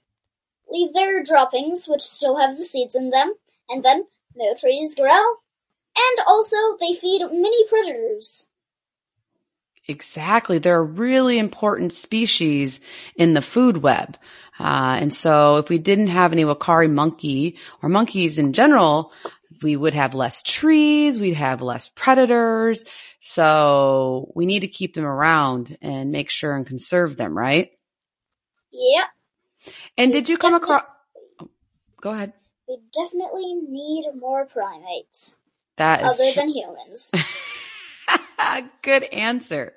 leave 0.70 0.92
their 0.92 1.22
droppings, 1.22 1.86
which 1.86 2.02
still 2.02 2.36
have 2.36 2.56
the 2.56 2.64
seeds 2.64 2.94
in 2.94 3.10
them, 3.10 3.34
and 3.68 3.84
then 3.84 4.06
new 4.34 4.54
trees 4.58 4.94
grow. 4.94 5.10
And 5.10 6.18
also, 6.26 6.56
they 6.78 6.94
feed 6.94 7.20
many 7.20 7.68
predators. 7.68 8.46
Exactly. 9.88 10.58
They're 10.58 10.78
a 10.78 10.82
really 10.82 11.38
important 11.38 11.92
species 11.92 12.78
in 13.16 13.34
the 13.34 13.42
food 13.42 13.78
web. 13.78 14.16
Uh, 14.58 14.98
and 15.00 15.12
so 15.12 15.56
if 15.56 15.68
we 15.68 15.78
didn't 15.78 16.08
have 16.08 16.32
any 16.32 16.44
uakari 16.44 16.90
monkey 16.90 17.56
or 17.82 17.88
monkeys 17.88 18.38
in 18.38 18.52
general, 18.52 19.10
we 19.62 19.76
would 19.76 19.94
have 19.94 20.14
less 20.14 20.42
trees, 20.42 21.18
we'd 21.20 21.34
have 21.34 21.62
less 21.62 21.88
predators. 21.90 22.84
So 23.20 24.32
we 24.34 24.46
need 24.46 24.60
to 24.60 24.68
keep 24.68 24.94
them 24.94 25.04
around 25.04 25.76
and 25.82 26.10
make 26.12 26.30
sure 26.30 26.56
and 26.56 26.66
conserve 26.66 27.16
them, 27.16 27.36
right? 27.36 27.70
Yep, 28.72 29.08
And 29.98 30.12
did 30.12 30.28
you 30.28 30.38
come 30.38 30.54
across, 30.54 30.84
go 32.00 32.10
ahead. 32.12 32.32
we 32.68 32.78
definitely 32.94 33.54
need 33.68 34.04
more 34.18 34.46
primates, 34.46 35.36
That 35.76 36.02
is 36.04 36.12
other 36.12 36.32
tr- 36.32 36.40
than 36.40 36.48
humans. 36.50 37.10
good 38.82 39.04
answer. 39.04 39.74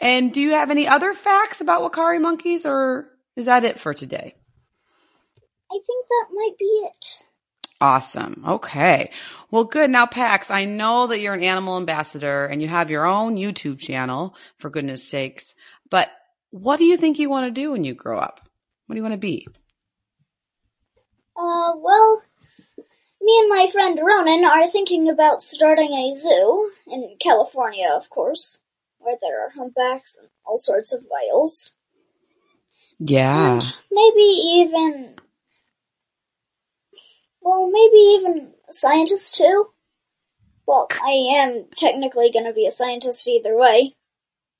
And 0.00 0.32
do 0.34 0.40
you 0.40 0.52
have 0.52 0.70
any 0.70 0.86
other 0.88 1.14
facts 1.14 1.60
about 1.60 1.82
uakari 1.90 2.20
monkeys 2.20 2.66
or 2.66 3.10
is 3.36 3.46
that 3.46 3.64
it 3.64 3.80
for 3.80 3.94
today? 3.94 4.34
I 5.70 5.78
think 5.86 6.06
that 6.08 6.26
might 6.34 6.58
be 6.58 6.64
it. 6.64 7.06
Awesome. 7.80 8.42
Okay. 8.46 9.10
Well, 9.50 9.64
good. 9.64 9.90
Now, 9.90 10.06
Pax, 10.06 10.50
I 10.50 10.64
know 10.64 11.08
that 11.08 11.20
you're 11.20 11.34
an 11.34 11.42
animal 11.42 11.76
ambassador 11.76 12.46
and 12.46 12.62
you 12.62 12.68
have 12.68 12.90
your 12.90 13.04
own 13.04 13.36
YouTube 13.36 13.78
channel, 13.78 14.34
for 14.58 14.70
goodness 14.70 15.06
sakes. 15.06 15.54
But 15.90 16.10
what 16.50 16.78
do 16.78 16.84
you 16.84 16.96
think 16.96 17.18
you 17.18 17.28
want 17.28 17.46
to 17.46 17.60
do 17.60 17.72
when 17.72 17.84
you 17.84 17.94
grow 17.94 18.18
up? 18.18 18.48
What 18.86 18.94
do 18.94 18.98
you 18.98 19.02
want 19.02 19.14
to 19.14 19.18
be? 19.18 19.46
Uh, 21.36 21.72
well, 21.76 22.22
me 23.20 23.38
and 23.40 23.50
my 23.50 23.68
friend 23.70 24.00
Ronan 24.02 24.44
are 24.44 24.68
thinking 24.68 25.10
about 25.10 25.42
starting 25.42 25.92
a 25.92 26.14
zoo 26.14 26.70
in 26.86 27.16
California, 27.20 27.90
of 27.92 28.08
course, 28.08 28.58
where 28.98 29.16
there 29.20 29.44
are 29.44 29.50
humpbacks 29.50 30.16
and 30.16 30.28
all 30.46 30.58
sorts 30.58 30.94
of 30.94 31.04
whales. 31.10 31.72
Yeah. 32.98 33.54
And 33.54 33.76
maybe 33.90 34.22
even, 34.22 35.16
maybe 37.76 38.02
even 38.18 38.52
a 38.68 38.72
scientist 38.72 39.36
too. 39.36 39.68
Well, 40.66 40.88
I 40.90 41.38
am 41.38 41.66
technically 41.76 42.30
gonna 42.32 42.52
be 42.52 42.66
a 42.66 42.70
scientist 42.70 43.26
either 43.28 43.56
way. 43.56 43.94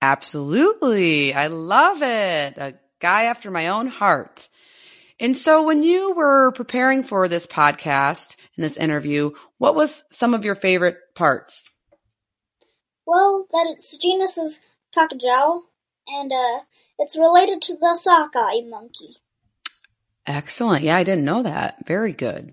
Absolutely. 0.02 1.34
I 1.34 1.46
love 1.48 2.02
it. 2.02 2.58
A 2.58 2.74
guy 3.00 3.24
after 3.24 3.50
my 3.50 3.68
own 3.68 3.88
heart. 3.88 4.48
And 5.18 5.36
so 5.36 5.62
when 5.62 5.82
you 5.82 6.12
were 6.12 6.52
preparing 6.52 7.02
for 7.02 7.26
this 7.26 7.46
podcast 7.46 8.36
and 8.56 8.64
this 8.64 8.76
interview, 8.76 9.30
what 9.58 9.74
was 9.74 10.04
some 10.10 10.34
of 10.34 10.44
your 10.44 10.54
favorite 10.54 10.98
parts? 11.14 11.64
Well, 13.06 13.46
that 13.50 13.66
its 13.70 13.96
genus 13.96 14.36
is 14.36 14.60
Cacajao, 14.94 15.62
and 16.08 16.32
uh, 16.32 16.60
it's 16.98 17.16
related 17.16 17.62
to 17.62 17.76
the 17.76 17.94
sockeye 17.94 18.60
monkey. 18.68 19.16
Excellent. 20.26 20.84
Yeah, 20.84 20.96
I 20.96 21.04
didn't 21.04 21.24
know 21.24 21.44
that. 21.44 21.86
Very 21.86 22.12
good. 22.12 22.52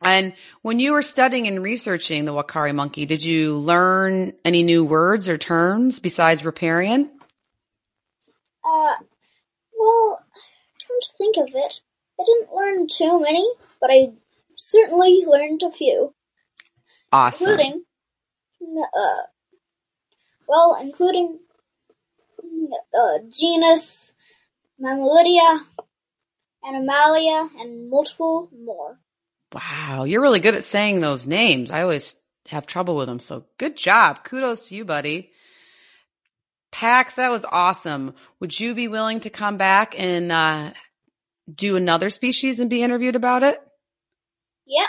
And 0.00 0.32
when 0.62 0.80
you 0.80 0.92
were 0.92 1.02
studying 1.02 1.46
and 1.46 1.62
researching 1.62 2.24
the 2.24 2.32
uakari 2.32 2.74
monkey, 2.74 3.04
did 3.04 3.22
you 3.22 3.56
learn 3.58 4.32
any 4.44 4.62
new 4.62 4.84
words 4.84 5.28
or 5.28 5.36
terms 5.36 6.00
besides 6.00 6.44
riparian? 6.44 7.10
Uh, 8.64 8.94
well, 9.78 10.24
come 10.86 10.96
to 11.00 11.08
think 11.18 11.36
of 11.36 11.48
it, 11.54 11.80
I 12.18 12.24
didn't 12.24 12.54
learn 12.54 12.86
too 12.88 13.20
many, 13.20 13.46
but 13.80 13.90
I 13.90 14.12
certainly 14.56 15.24
learned 15.26 15.62
a 15.62 15.70
few, 15.70 16.14
Awesome. 17.12 17.46
including, 17.46 17.84
uh, 18.62 19.22
well, 20.48 20.78
including 20.80 21.40
uh, 22.98 23.18
genus 23.30 24.14
Mammalia, 24.78 25.60
Animalia, 26.66 27.48
and 27.58 27.90
multiple 27.90 28.50
more. 28.64 28.98
Wow, 29.52 30.04
you're 30.04 30.22
really 30.22 30.40
good 30.40 30.54
at 30.54 30.64
saying 30.64 31.00
those 31.00 31.26
names. 31.26 31.70
I 31.70 31.82
always 31.82 32.14
have 32.48 32.66
trouble 32.66 32.96
with 32.96 33.06
them. 33.06 33.18
So 33.18 33.46
good 33.58 33.76
job. 33.76 34.24
Kudos 34.24 34.68
to 34.68 34.76
you, 34.76 34.84
buddy. 34.84 35.30
Pax, 36.70 37.16
that 37.16 37.30
was 37.30 37.44
awesome. 37.44 38.14
Would 38.38 38.58
you 38.58 38.74
be 38.74 38.86
willing 38.86 39.20
to 39.20 39.30
come 39.30 39.56
back 39.56 39.94
and 39.98 40.30
uh, 40.30 40.72
do 41.52 41.76
another 41.76 42.10
species 42.10 42.60
and 42.60 42.70
be 42.70 42.82
interviewed 42.82 43.16
about 43.16 43.42
it? 43.42 43.60
Yep. 44.66 44.88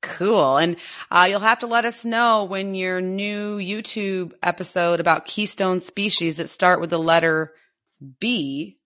Cool. 0.00 0.56
And 0.56 0.76
uh, 1.10 1.26
you'll 1.28 1.40
have 1.40 1.58
to 1.58 1.66
let 1.66 1.84
us 1.84 2.04
know 2.04 2.44
when 2.44 2.74
your 2.74 3.00
new 3.02 3.58
YouTube 3.58 4.32
episode 4.42 5.00
about 5.00 5.26
keystone 5.26 5.80
species 5.80 6.38
that 6.38 6.48
start 6.48 6.80
with 6.80 6.90
the 6.90 6.98
letter 6.98 7.52
B, 8.18 8.78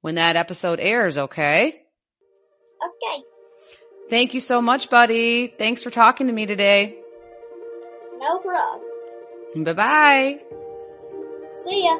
when 0.00 0.14
that 0.14 0.36
episode 0.36 0.80
airs, 0.80 1.18
okay? 1.18 1.66
Okay. 1.68 3.22
Thank 4.10 4.34
you 4.34 4.40
so 4.40 4.60
much, 4.60 4.90
buddy. 4.90 5.46
Thanks 5.46 5.82
for 5.84 5.90
talking 5.90 6.26
to 6.26 6.32
me 6.32 6.44
today. 6.44 6.98
No 8.20 8.38
problem. 8.40 9.64
Bye 9.64 9.72
bye. 9.72 10.40
See 11.64 11.84
ya. 11.84 11.98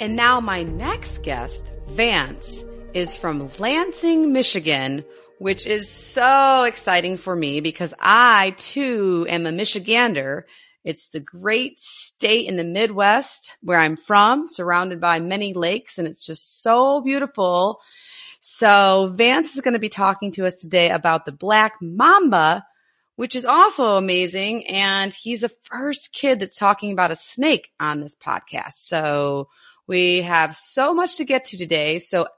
And 0.00 0.14
now 0.14 0.40
my 0.40 0.62
next 0.62 1.22
guest, 1.22 1.72
Vance, 1.88 2.64
is 2.92 3.14
from 3.14 3.48
Lansing, 3.58 4.32
Michigan, 4.32 5.04
which 5.38 5.66
is 5.66 5.88
so 5.88 6.64
exciting 6.64 7.16
for 7.16 7.34
me 7.34 7.60
because 7.60 7.94
I 7.98 8.54
too 8.56 9.26
am 9.28 9.46
a 9.46 9.52
Michigander. 9.52 10.42
It's 10.86 11.08
the 11.08 11.18
great 11.18 11.80
state 11.80 12.48
in 12.48 12.56
the 12.56 12.62
Midwest 12.62 13.56
where 13.60 13.80
I'm 13.80 13.96
from, 13.96 14.46
surrounded 14.46 15.00
by 15.00 15.18
many 15.18 15.52
lakes, 15.52 15.98
and 15.98 16.06
it's 16.06 16.24
just 16.24 16.62
so 16.62 17.00
beautiful. 17.00 17.80
So 18.40 19.10
Vance 19.12 19.56
is 19.56 19.62
going 19.62 19.74
to 19.74 19.80
be 19.80 19.88
talking 19.88 20.30
to 20.32 20.46
us 20.46 20.60
today 20.60 20.90
about 20.90 21.26
the 21.26 21.32
black 21.32 21.72
mamba, 21.80 22.64
which 23.16 23.34
is 23.34 23.44
also 23.44 23.96
amazing. 23.96 24.68
And 24.68 25.12
he's 25.12 25.40
the 25.40 25.50
first 25.64 26.12
kid 26.12 26.38
that's 26.38 26.56
talking 26.56 26.92
about 26.92 27.10
a 27.10 27.16
snake 27.16 27.72
on 27.80 27.98
this 27.98 28.14
podcast. 28.14 28.74
So 28.74 29.48
we 29.88 30.22
have 30.22 30.54
so 30.54 30.94
much 30.94 31.16
to 31.16 31.24
get 31.24 31.46
to 31.46 31.58
today. 31.58 31.98
So 31.98 32.28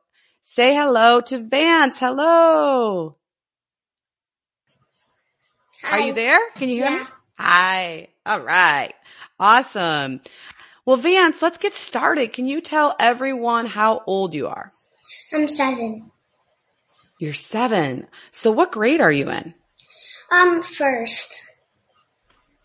say 0.42 0.74
hello 0.74 1.20
to 1.20 1.36
Vance. 1.36 1.98
Hello. 1.98 3.16
Hi. 5.82 5.98
Are 5.98 6.06
you 6.06 6.14
there? 6.14 6.40
Can 6.54 6.70
you 6.70 6.76
hear 6.76 6.90
Yeah. 6.90 6.98
me? 7.00 7.04
Hi. 7.38 8.08
All 8.28 8.40
right. 8.40 8.92
Awesome. 9.40 10.20
Well, 10.84 10.98
Vance, 10.98 11.40
let's 11.40 11.56
get 11.56 11.72
started. 11.74 12.34
Can 12.34 12.44
you 12.44 12.60
tell 12.60 12.94
everyone 13.00 13.64
how 13.64 14.02
old 14.06 14.34
you 14.34 14.48
are? 14.48 14.70
I'm 15.32 15.48
seven. 15.48 16.10
You're 17.18 17.32
seven. 17.32 18.06
So 18.30 18.52
what 18.52 18.70
grade 18.70 19.00
are 19.00 19.10
you 19.10 19.30
in? 19.30 19.54
Um, 20.30 20.62
first. 20.62 21.40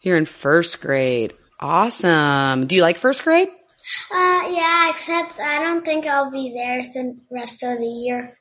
You're 0.02 0.18
in 0.18 0.26
first 0.26 0.82
grade. 0.82 1.32
Awesome. 1.62 2.68
Do 2.68 2.76
you 2.76 2.82
like 2.82 2.98
first 2.98 3.24
grade? 3.24 3.48
Uh, 3.48 4.42
yeah, 4.50 4.90
except 4.90 5.40
I 5.40 5.64
don't 5.64 5.86
think 5.86 6.06
I'll 6.06 6.30
be 6.30 6.54
there 6.54 6.82
the 6.82 7.18
rest 7.32 7.64
of 7.64 7.78
the 7.78 7.86
year. 7.86 8.38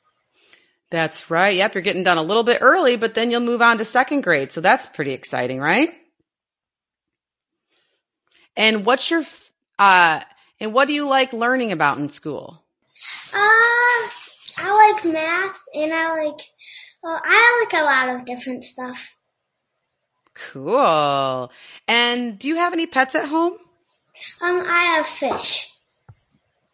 That's 0.89 1.31
right. 1.31 1.55
Yep. 1.55 1.75
You're 1.75 1.83
getting 1.83 2.03
done 2.03 2.17
a 2.17 2.21
little 2.23 2.43
bit 2.43 2.57
early, 2.59 2.97
but 2.97 3.13
then 3.13 3.31
you'll 3.31 3.39
move 3.39 3.61
on 3.61 3.77
to 3.77 3.85
second 3.85 4.21
grade. 4.23 4.51
So 4.51 4.59
that's 4.59 4.85
pretty 4.87 5.13
exciting, 5.13 5.61
right? 5.61 5.89
And 8.55 8.85
what's 8.85 9.09
your, 9.09 9.23
uh, 9.79 10.21
and 10.59 10.73
what 10.73 10.87
do 10.87 10.93
you 10.93 11.07
like 11.07 11.33
learning 11.33 11.71
about 11.71 11.97
in 11.97 12.09
school? 12.09 12.63
Uh, 13.33 14.07
I 14.57 14.93
like 14.93 15.05
math 15.05 15.57
and 15.73 15.93
I 15.93 16.25
like, 16.25 16.41
well, 17.01 17.21
I 17.23 17.65
like 17.65 17.81
a 17.81 17.83
lot 17.83 18.15
of 18.15 18.25
different 18.25 18.63
stuff. 18.63 19.15
Cool. 20.33 21.51
And 21.87 22.39
do 22.39 22.47
you 22.47 22.55
have 22.55 22.73
any 22.73 22.87
pets 22.87 23.15
at 23.15 23.25
home? 23.25 23.53
Um, 24.41 24.63
I 24.67 24.95
have 24.95 25.07
fish. 25.07 25.69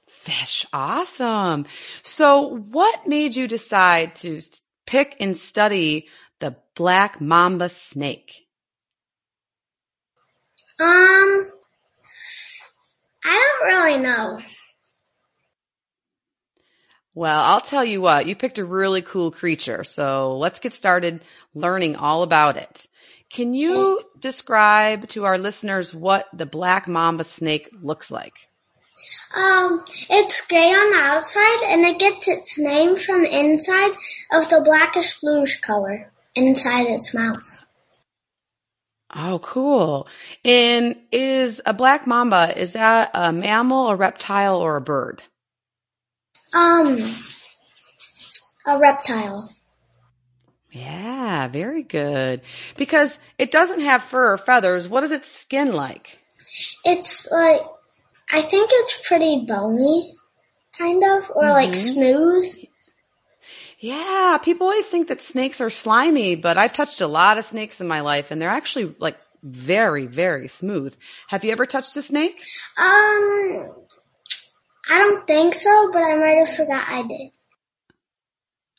Fish. 0.08 0.66
Awesome. 0.74 1.66
So 2.04 2.58
what 2.58 3.08
made 3.08 3.36
you 3.36 3.48
decide 3.48 4.16
to 4.18 4.42
pick 4.86 5.16
and 5.20 5.36
study 5.36 6.08
the 6.40 6.56
black 6.76 7.20
mamba 7.20 7.70
snake? 7.70 8.48
Um, 10.80 11.50
I 13.24 13.60
don't 13.62 13.68
really 13.68 13.98
know. 14.02 14.40
Well, 17.14 17.42
I'll 17.42 17.62
tell 17.62 17.84
you 17.84 18.02
what, 18.02 18.28
you 18.28 18.36
picked 18.36 18.60
a 18.60 18.66
really 18.66 19.02
cool 19.02 19.32
creature. 19.32 19.84
So 19.84 20.38
let's 20.38 20.60
get 20.60 20.74
started 20.74 21.24
learning 21.54 21.96
all 21.96 22.24
about 22.24 22.56
it. 22.56 22.88
Can 23.30 23.54
you 23.54 24.02
describe 24.20 25.08
to 25.10 25.26
our 25.26 25.38
listeners 25.38 25.94
what 25.94 26.28
the 26.34 26.46
black 26.46 26.88
mamba 26.88 27.24
snake 27.24 27.70
looks 27.82 28.10
like? 28.10 28.34
Um, 29.36 29.84
it's 30.10 30.46
gray 30.48 30.72
on 30.72 30.92
the 30.92 30.98
outside 30.98 31.64
and 31.68 31.86
it 31.86 32.00
gets 32.00 32.28
its 32.28 32.58
name 32.58 32.96
from 32.96 33.24
inside 33.26 33.92
of 34.32 34.50
the 34.50 34.62
blackish 34.64 35.20
bluish 35.20 35.60
color 35.60 36.12
inside 36.36 36.88
its 36.88 37.14
mouth. 37.14 37.64
Oh, 39.14 39.40
cool. 39.40 40.08
And 40.46 40.96
is 41.12 41.62
a 41.66 41.74
black 41.74 42.06
mamba, 42.06 42.54
is 42.60 42.74
that 42.74 43.12
a 43.14 43.32
mammal, 43.32 43.90
a 43.90 43.96
reptile, 43.96 44.58
or 44.58 44.76
a 44.76 44.82
bird? 44.82 45.24
Um, 46.54 47.00
a 48.66 48.80
reptile. 48.80 49.50
Yeah, 50.72 51.48
very 51.48 51.82
good. 51.82 52.42
Because 52.78 53.18
it 53.40 53.52
doesn't 53.52 53.82
have 53.82 54.04
fur 54.04 54.34
or 54.34 54.38
feathers. 54.38 54.88
What 54.88 55.04
is 55.04 55.12
its 55.12 55.32
skin 55.32 55.74
like? 55.74 56.20
It's 56.86 57.30
like, 57.32 57.62
I 58.32 58.42
think 58.42 58.70
it's 58.72 59.08
pretty 59.08 59.46
bony, 59.48 60.14
kind 60.78 61.04
of, 61.04 61.32
or 61.36 61.50
like 61.50 61.74
smooth. 61.74 62.44
Yeah, 63.80 64.38
people 64.44 64.68
always 64.68 64.86
think 64.86 65.08
that 65.08 65.22
snakes 65.22 65.62
are 65.62 65.70
slimy, 65.70 66.36
but 66.36 66.58
I've 66.58 66.74
touched 66.74 67.02
a 67.02 67.08
lot 67.08 67.38
of 67.38 67.46
snakes 67.46 67.80
in 67.80 67.88
my 67.88 68.02
life 68.02 68.30
and 68.32 68.42
they're 68.42 68.50
actually 68.50 68.94
like 69.00 69.18
very, 69.42 70.06
very 70.06 70.48
smooth. 70.50 70.94
Have 71.28 71.46
you 71.46 71.52
ever 71.52 71.66
touched 71.66 71.96
a 71.96 72.02
snake? 72.02 72.44
Um, 72.78 73.72
I 74.90 74.98
don't 74.98 75.26
think 75.26 75.54
so, 75.56 75.92
but 75.94 76.00
I 76.04 76.16
might 76.18 76.46
have 76.46 76.54
forgot 76.56 76.86
I 76.90 77.04
did. 77.08 77.32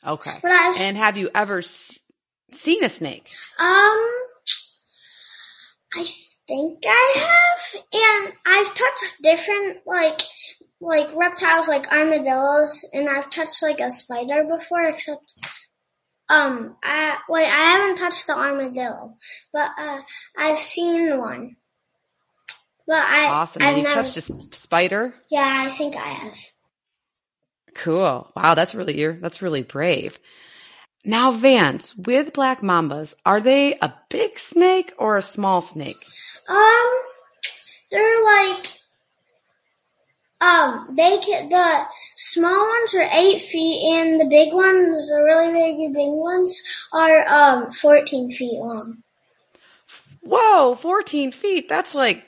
Okay. 0.05 0.31
But 0.41 0.51
I've, 0.51 0.79
And 0.81 0.97
have 0.97 1.17
you 1.17 1.29
ever 1.33 1.59
s- 1.59 1.99
seen 2.53 2.83
a 2.83 2.89
snake? 2.89 3.27
um, 3.59 3.97
I 5.93 6.05
think 6.47 6.83
I 6.87 7.13
have, 7.17 7.83
and 7.93 8.33
I've 8.45 8.67
touched 8.73 9.21
different, 9.23 9.79
like, 9.85 10.19
like 10.81 11.15
reptiles, 11.15 11.67
like 11.67 11.91
armadillos, 11.91 12.83
and 12.91 13.07
I've 13.07 13.29
touched 13.29 13.61
like 13.61 13.79
a 13.79 13.91
spider 13.91 14.43
before, 14.43 14.81
except, 14.81 15.33
um, 16.27 16.75
I, 16.83 17.17
wait, 17.29 17.45
I 17.45 17.47
haven't 17.77 17.95
touched 17.97 18.27
the 18.27 18.37
armadillo, 18.37 19.15
but, 19.53 19.69
uh, 19.77 20.01
I've 20.37 20.57
seen 20.57 21.17
one. 21.17 21.55
But 22.87 23.03
I, 23.05 23.27
Awesome. 23.27 23.61
I've 23.61 23.69
And 23.69 23.77
you 23.77 23.83
never, 23.83 24.01
touched 24.03 24.17
a 24.17 24.55
spider? 24.55 25.13
yeah, 25.29 25.63
I 25.65 25.69
think 25.69 25.95
I 25.95 25.99
have. 25.99 26.33
Cool. 27.75 28.29
Wow, 28.35 28.55
that's 28.55 28.75
really 28.75 28.99
you're 28.99 29.13
that's 29.13 29.41
really 29.41 29.63
brave. 29.63 30.19
Now, 31.05 31.31
Vance, 31.31 31.95
with 31.95 32.33
black 32.33 32.61
mambas, 32.61 33.13
are 33.25 33.39
they 33.39 33.73
a 33.81 33.93
big 34.09 34.37
snake 34.37 34.93
or 34.99 35.17
a 35.17 35.21
small 35.21 35.61
snake? 35.61 35.95
Um, 36.49 36.89
they're 37.91 38.23
like, 38.23 38.65
um, 40.41 40.95
they 40.95 41.19
can, 41.19 41.49
the 41.49 41.83
small 42.15 42.67
ones 42.67 42.95
are 42.95 43.09
eight 43.13 43.41
feet 43.41 43.93
and 43.95 44.19
the 44.19 44.25
big 44.25 44.53
ones, 44.53 45.09
the 45.09 45.21
really 45.23 45.51
big, 45.53 45.93
big 45.93 46.09
ones 46.09 46.61
are, 46.91 47.27
um, 47.27 47.71
14 47.71 48.31
feet 48.31 48.59
long. 48.59 49.03
Whoa, 50.21 50.75
14 50.75 51.31
feet. 51.31 51.69
That's 51.69 51.95
like 51.95 52.23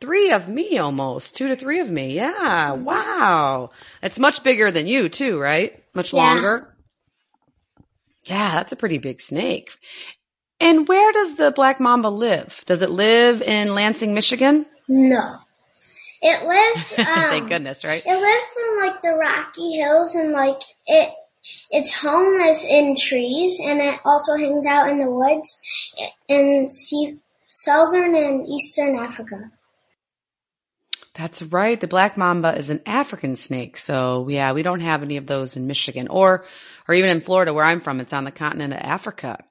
three 0.00 0.30
of 0.32 0.48
me 0.48 0.78
almost. 0.78 1.34
Two 1.36 1.48
to 1.48 1.56
three 1.56 1.80
of 1.80 1.90
me. 1.90 2.14
Yeah. 2.14 2.72
Wow. 2.72 3.70
It's 4.02 4.18
much 4.18 4.42
bigger 4.42 4.70
than 4.70 4.86
you 4.86 5.08
too, 5.08 5.38
right? 5.38 5.82
Much 5.94 6.12
Yeah. 6.12 6.34
longer. 6.34 6.76
Yeah, 8.24 8.54
that's 8.54 8.72
a 8.72 8.76
pretty 8.76 8.98
big 8.98 9.20
snake. 9.20 9.70
And 10.60 10.88
where 10.88 11.12
does 11.12 11.36
the 11.36 11.50
black 11.50 11.80
mamba 11.80 12.08
live? 12.08 12.62
Does 12.66 12.80
it 12.80 12.90
live 12.90 13.42
in 13.42 13.74
Lansing, 13.74 14.14
Michigan? 14.14 14.66
No. 14.88 15.38
It 16.24 16.46
lives. 16.46 16.94
Um, 17.04 17.04
Thank 17.04 17.48
goodness, 17.48 17.84
right? 17.84 18.02
It 18.04 18.20
lives 18.20 18.56
in 18.58 18.80
like 18.80 19.02
the 19.02 19.16
Rocky 19.18 19.76
Hills 19.76 20.14
and 20.14 20.32
like 20.32 20.58
it. 20.86 21.12
Its 21.70 21.92
home 21.92 22.40
is 22.40 22.64
in 22.64 22.96
trees 22.96 23.60
and 23.62 23.78
it 23.78 24.00
also 24.04 24.34
hangs 24.34 24.64
out 24.64 24.88
in 24.88 24.98
the 24.98 25.10
woods 25.10 25.92
in 26.26 26.70
sea, 26.70 27.18
southern 27.50 28.14
and 28.14 28.48
eastern 28.48 28.96
Africa. 28.96 29.50
That's 31.14 31.42
right. 31.42 31.78
The 31.78 31.86
black 31.86 32.16
mamba 32.16 32.56
is 32.56 32.70
an 32.70 32.80
African 32.86 33.36
snake. 33.36 33.76
So 33.76 34.26
yeah, 34.28 34.52
we 34.52 34.62
don't 34.62 34.80
have 34.80 35.02
any 35.02 35.18
of 35.18 35.26
those 35.26 35.56
in 35.56 35.66
Michigan 35.66 36.08
or, 36.08 36.46
or 36.88 36.94
even 36.94 37.10
in 37.10 37.20
Florida 37.20 37.52
where 37.52 37.64
I'm 37.64 37.82
from. 37.82 38.00
It's 38.00 38.14
on 38.14 38.24
the 38.24 38.32
continent 38.32 38.72
of 38.72 38.80
Africa. 38.80 39.44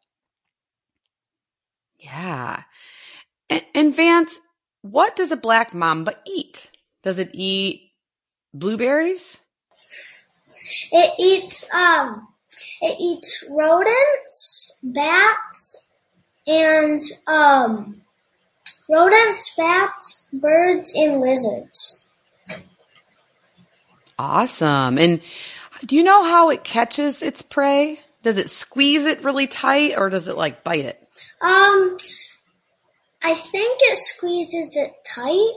Yeah. 1.99 2.63
And, 3.49 3.63
and 3.75 3.95
Vance, 3.95 4.39
what 4.83 5.15
does 5.15 5.31
a 5.31 5.37
black 5.37 5.73
mamba 5.73 6.15
eat? 6.27 6.69
Does 7.01 7.17
it 7.17 7.31
eat 7.33 7.91
blueberries? 8.53 9.37
It 10.91 11.13
eats 11.17 11.65
um 11.73 12.27
it 12.81 12.97
eats 12.99 13.45
rodents, 13.49 14.79
bats, 14.83 15.87
and 16.45 17.01
um 17.27 18.01
rodents, 18.89 19.55
bats, 19.55 20.21
birds, 20.31 20.93
and 20.95 21.19
lizards. 21.19 22.01
Awesome. 24.19 24.97
And 24.97 25.21
do 25.85 25.95
you 25.95 26.03
know 26.03 26.23
how 26.23 26.49
it 26.49 26.63
catches 26.63 27.21
its 27.21 27.41
prey? 27.41 27.99
Does 28.21 28.37
it 28.37 28.49
squeeze 28.49 29.05
it 29.05 29.23
really 29.23 29.47
tight 29.47 29.95
or 29.97 30.09
does 30.09 30.27
it 30.27 30.37
like 30.37 30.63
bite 30.63 30.85
it? 30.85 31.07
Um 31.41 31.97
I 33.23 33.33
think 33.35 33.79
it 33.81 33.97
squeezes 33.97 34.75
it 34.75 34.91
tight. 35.05 35.53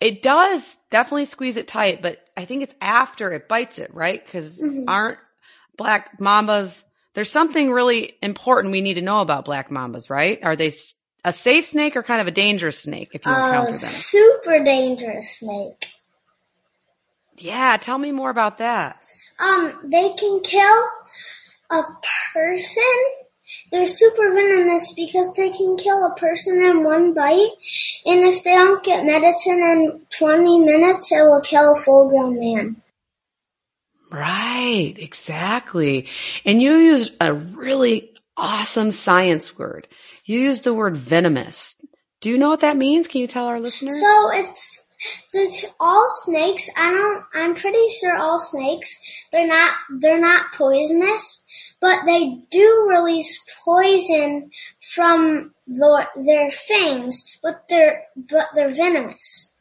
It 0.00 0.22
does 0.22 0.76
definitely 0.90 1.26
squeeze 1.26 1.56
it 1.56 1.68
tight, 1.68 2.02
but 2.02 2.18
I 2.36 2.44
think 2.44 2.62
it's 2.62 2.74
after 2.80 3.32
it 3.32 3.48
bites 3.48 3.78
it, 3.78 3.92
right? 3.92 4.24
Because 4.24 4.60
Mhm. 4.60 4.84
aren't 4.86 5.18
black 5.76 6.18
mambas, 6.18 6.84
there's 7.14 7.30
something 7.30 7.72
really 7.72 8.16
important 8.22 8.72
we 8.72 8.80
need 8.80 8.94
to 8.94 9.02
know 9.02 9.20
about 9.20 9.44
black 9.44 9.70
mambas, 9.70 10.08
right? 10.08 10.38
Are 10.42 10.56
they 10.56 10.74
a 11.24 11.32
safe 11.32 11.66
snake 11.66 11.96
or 11.96 12.02
kind 12.02 12.20
of 12.20 12.28
a 12.28 12.32
dangerous 12.32 12.78
snake 12.80 13.10
if 13.12 13.26
you 13.26 13.32
encounter 13.32 13.72
A 13.72 13.74
them? 13.74 13.90
super 13.90 14.64
dangerous 14.64 15.38
snake. 15.38 15.92
Yeah, 17.36 17.76
tell 17.76 17.98
me 17.98 18.12
more 18.12 18.30
about 18.30 18.58
that. 18.58 19.02
Um, 19.38 19.80
they 19.84 20.12
can 20.14 20.40
kill 20.40 20.84
a 21.70 21.82
person. 22.32 22.82
They're 23.70 23.86
super 23.86 24.32
venomous 24.32 24.92
because 24.92 25.32
they 25.34 25.50
can 25.50 25.76
kill 25.76 26.04
a 26.04 26.14
person 26.14 26.60
in 26.60 26.84
one 26.84 27.14
bite. 27.14 27.50
And 28.06 28.24
if 28.24 28.42
they 28.42 28.54
don't 28.54 28.84
get 28.84 29.04
medicine 29.04 29.62
in 29.62 30.00
20 30.10 30.58
minutes, 30.60 31.12
it 31.12 31.22
will 31.22 31.40
kill 31.40 31.72
a 31.72 31.76
full 31.76 32.08
grown 32.08 32.38
man. 32.38 32.82
Right, 34.10 34.94
exactly. 34.96 36.08
And 36.44 36.62
you 36.62 36.76
used 36.76 37.14
a 37.20 37.32
really 37.32 38.14
awesome 38.36 38.90
science 38.90 39.58
word. 39.58 39.88
You 40.24 40.40
used 40.40 40.64
the 40.64 40.74
word 40.74 40.96
venomous. 40.96 41.76
Do 42.20 42.30
you 42.30 42.38
know 42.38 42.48
what 42.48 42.60
that 42.60 42.76
means? 42.76 43.06
Can 43.06 43.20
you 43.20 43.26
tell 43.26 43.46
our 43.46 43.60
listeners? 43.60 44.00
So 44.00 44.30
it's, 44.32 44.87
all 45.78 46.06
snakes, 46.24 46.68
I 46.76 46.90
don't, 46.92 47.24
I'm 47.34 47.54
pretty 47.54 47.88
sure 47.90 48.16
all 48.16 48.40
snakes, 48.40 49.28
they're 49.30 49.46
not, 49.46 49.74
they're 50.00 50.20
not 50.20 50.52
poisonous, 50.52 51.74
but 51.80 52.04
they 52.04 52.42
do 52.50 52.86
release 52.88 53.38
poison 53.64 54.50
from 54.80 55.54
the, 55.66 56.08
their 56.16 56.50
fangs, 56.50 57.38
but 57.42 57.68
they're, 57.68 58.06
but 58.16 58.48
they're 58.54 58.70
venomous. 58.70 59.54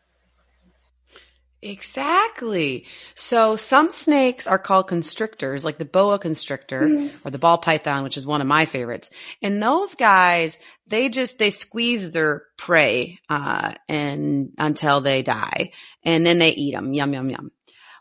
Exactly. 1.62 2.86
So 3.15 3.56
some 3.56 3.91
snakes 3.91 4.46
are 4.46 4.60
called 4.60 4.88
constrictors, 4.88 5.65
like 5.65 5.80
the 5.80 5.86
boa 5.86 6.20
constrictor 6.20 7.10
or 7.26 7.32
the 7.32 7.39
ball 7.39 7.58
python, 7.58 8.04
which 8.04 8.17
is 8.17 8.28
one 8.28 8.41
of 8.41 8.48
my 8.48 8.65
favorites. 8.65 9.10
And 9.41 9.62
those 9.62 9.96
guys, 9.96 10.58
they 10.86 11.10
just, 11.10 11.39
they 11.39 11.50
squeeze 11.50 12.12
their 12.12 12.43
prey, 12.58 13.20
uh, 13.28 13.74
and 13.89 14.52
until 14.58 15.02
they 15.02 15.24
die 15.24 15.72
and 16.04 16.26
then 16.26 16.38
they 16.38 16.52
eat 16.52 16.74
them. 16.74 16.93
Yum, 16.93 17.13
yum, 17.13 17.30
yum. 17.30 17.52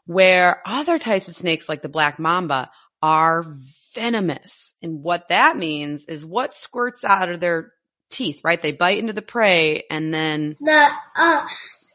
Where 0.05 0.63
other 0.67 0.99
types 0.99 1.29
of 1.29 1.35
snakes, 1.35 1.69
like 1.69 1.83
the 1.83 1.89
black 1.89 2.19
mamba, 2.19 2.71
are 3.03 3.57
venomous. 3.95 4.75
And 4.83 5.03
what 5.03 5.31
that 5.31 5.57
means 5.57 6.05
is 6.05 6.25
what 6.25 6.55
squirts 6.55 7.05
out 7.05 7.31
of 7.31 7.41
their 7.41 7.73
teeth, 8.11 8.43
right? 8.45 8.61
They 8.61 8.73
bite 8.73 8.99
into 8.99 9.13
the 9.15 9.23
prey 9.23 9.85
and 9.91 10.13
then 10.13 10.57
the 10.61 10.89
uh 11.19 11.47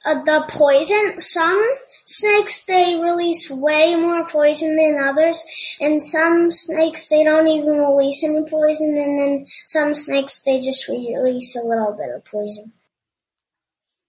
Uh, 0.03 0.23
the 0.23 0.45
poison 0.49 1.19
some 1.19 1.63
snakes 2.05 2.65
they 2.65 2.99
release 3.01 3.51
way 3.51 3.95
more 3.95 4.25
poison 4.27 4.75
than 4.75 4.97
others 4.99 5.43
and 5.79 6.01
some 6.01 6.49
snakes 6.49 7.07
they 7.09 7.23
don't 7.23 7.47
even 7.47 7.77
release 7.77 8.23
any 8.23 8.43
poison 8.49 8.97
and 8.97 9.19
then 9.19 9.45
some 9.45 9.93
snakes 9.93 10.41
they 10.41 10.59
just 10.59 10.87
release 10.87 11.55
a 11.55 11.61
little 11.61 11.93
bit 11.93 12.15
of 12.15 12.25
poison 12.25 12.73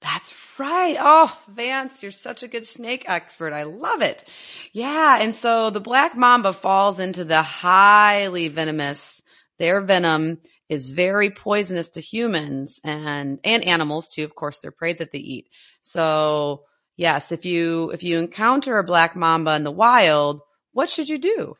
That's 0.00 0.32
right. 0.58 0.96
Oh, 1.00 1.36
Vance, 1.48 2.02
you're 2.02 2.12
such 2.12 2.42
a 2.42 2.48
good 2.48 2.66
snake 2.66 3.04
expert. 3.06 3.52
I 3.52 3.64
love 3.64 4.02
it. 4.02 4.24
Yeah. 4.72 5.18
And 5.20 5.34
so 5.34 5.70
the 5.70 5.80
black 5.80 6.16
mamba 6.16 6.52
falls 6.52 6.98
into 6.98 7.24
the 7.24 7.42
highly 7.42 8.48
venomous. 8.48 9.20
Their 9.58 9.80
venom 9.80 10.38
is 10.72 10.88
very 10.88 11.30
poisonous 11.30 11.90
to 11.90 12.00
humans 12.00 12.80
and, 12.82 13.38
and 13.44 13.64
animals 13.64 14.08
too. 14.08 14.24
Of 14.24 14.34
course, 14.34 14.60
their 14.60 14.70
prey 14.70 14.94
that 14.94 15.12
they 15.12 15.18
eat. 15.18 15.48
So 15.82 16.64
yes, 16.96 17.30
if 17.30 17.44
you, 17.44 17.90
if 17.90 18.02
you 18.02 18.18
encounter 18.18 18.78
a 18.78 18.84
black 18.84 19.14
mamba 19.14 19.54
in 19.54 19.64
the 19.64 19.70
wild, 19.70 20.40
what 20.72 20.88
should 20.88 21.08
you 21.08 21.18
do? 21.18 21.56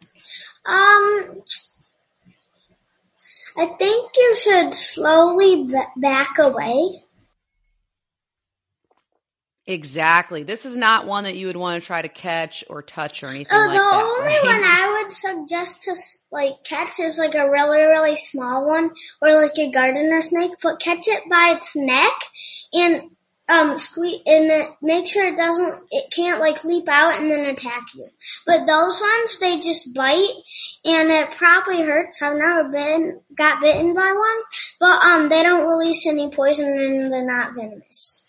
um 0.65 1.43
I 3.57 3.67
think 3.79 4.13
you 4.17 4.35
should 4.35 4.73
slowly 4.73 5.69
back 5.97 6.39
away. 6.39 7.05
Exactly. 9.67 10.43
This 10.43 10.67
is 10.67 10.77
not 10.77 11.07
one 11.07 11.25
that 11.25 11.37
you 11.37 11.47
would 11.47 11.57
want 11.57 11.81
to 11.81 11.87
try 11.87 12.03
to 12.03 12.09
catch 12.09 12.65
or 12.69 12.83
touch 12.83 13.23
or 13.23 13.27
anything 13.29 13.57
Uh, 13.57 13.67
like 13.69 13.73
the 13.79 13.79
that. 13.79 14.05
only 14.05 14.33
right? 14.33 14.43
one 14.45 14.65
I 14.65 14.99
would 15.03 15.13
suggest 15.13 15.83
to 15.83 15.95
like 16.33 16.65
catch 16.65 16.99
is 16.99 17.17
like 17.17 17.35
a 17.37 17.49
really 17.49 17.83
really 17.83 18.17
small 18.17 18.67
one 18.67 18.91
or 19.21 19.35
like 19.35 19.57
a 19.59 19.71
gardener 19.71 20.21
snake, 20.21 20.53
but 20.63 20.81
catch 20.81 21.07
it 21.07 21.23
by 21.31 21.55
its 21.57 21.77
neck 21.77 22.13
and 22.73 23.11
um 23.49 23.79
squeeze 23.79 24.21
and 24.27 24.51
then 24.51 24.63
make 24.83 25.07
sure 25.07 25.27
it 25.29 25.37
doesn't 25.37 25.81
it 25.93 26.13
can't 26.13 26.41
like 26.41 26.65
leap 26.65 26.89
out 26.89 27.21
and 27.21 27.31
then 27.31 27.47
attack 27.47 27.85
you. 27.95 28.09
But 28.47 28.67
those 28.67 29.01
ones 29.01 29.39
they 29.39 29.61
just 29.61 29.95
bite 29.95 30.43
and 30.85 31.09
it 31.09 31.31
probably 31.31 31.83
hurts. 31.83 32.21
I've 32.21 32.37
never 32.37 32.65
been 32.69 33.21
got 33.37 33.61
bitten 33.61 33.95
by 33.95 34.13
one, 34.13 34.43
but 34.81 35.05
um 35.05 35.29
they 35.29 35.45
don't 35.45 35.69
release 35.69 36.05
any 36.09 36.31
poison 36.31 36.67
and 36.69 37.13
they're 37.13 37.25
not 37.25 37.55
venomous. 37.55 38.22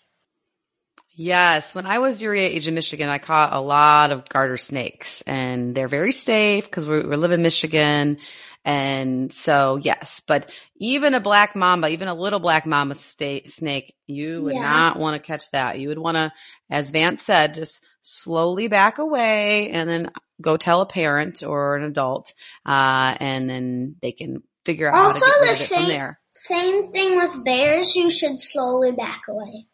Yes, 1.16 1.74
when 1.74 1.86
I 1.86 1.98
was 1.98 2.20
your 2.20 2.34
age 2.34 2.66
in 2.66 2.74
Michigan, 2.74 3.08
I 3.08 3.18
caught 3.18 3.52
a 3.52 3.60
lot 3.60 4.10
of 4.10 4.28
garter 4.28 4.56
snakes 4.58 5.22
and 5.26 5.74
they're 5.74 5.88
very 5.88 6.10
safe 6.12 6.64
because 6.64 6.86
we, 6.86 7.00
we 7.02 7.16
live 7.16 7.30
in 7.30 7.42
Michigan. 7.42 8.18
And 8.64 9.30
so, 9.30 9.76
yes, 9.76 10.22
but 10.26 10.50
even 10.76 11.14
a 11.14 11.20
black 11.20 11.54
mamba, 11.54 11.88
even 11.90 12.08
a 12.08 12.14
little 12.14 12.40
black 12.40 12.66
mamba 12.66 12.94
sta- 12.96 13.46
snake, 13.46 13.94
you 14.06 14.42
would 14.42 14.54
Yeah. 14.54 14.62
not 14.62 14.98
want 14.98 15.14
to 15.20 15.24
catch 15.24 15.50
that. 15.52 15.78
You 15.78 15.88
would 15.88 15.98
want 15.98 16.16
to, 16.16 16.32
as 16.70 16.90
Vance 16.90 17.22
said, 17.22 17.54
just 17.54 17.80
slowly 18.02 18.68
back 18.68 18.98
away 18.98 19.70
and 19.70 19.88
then 19.88 20.10
go 20.40 20.56
tell 20.56 20.80
a 20.80 20.86
parent 20.86 21.42
or 21.42 21.76
an 21.76 21.84
adult. 21.84 22.32
Uh, 22.66 23.14
and 23.20 23.48
then 23.48 23.96
they 24.02 24.12
can 24.12 24.42
figure 24.64 24.90
out 24.92 25.04
Also 25.04 25.26
how 25.26 25.32
to 25.40 25.46
get 25.46 25.46
the 25.46 25.46
rid 25.46 25.52
of 25.52 25.60
it 25.60 25.74
from 25.74 25.88
there. 25.88 26.20
Same 26.36 26.84
thing 26.92 27.16
with 27.16 27.44
bears. 27.44 27.94
You 27.94 28.10
should 28.10 28.40
slowly 28.40 28.92
back 28.92 29.22
away. 29.28 29.66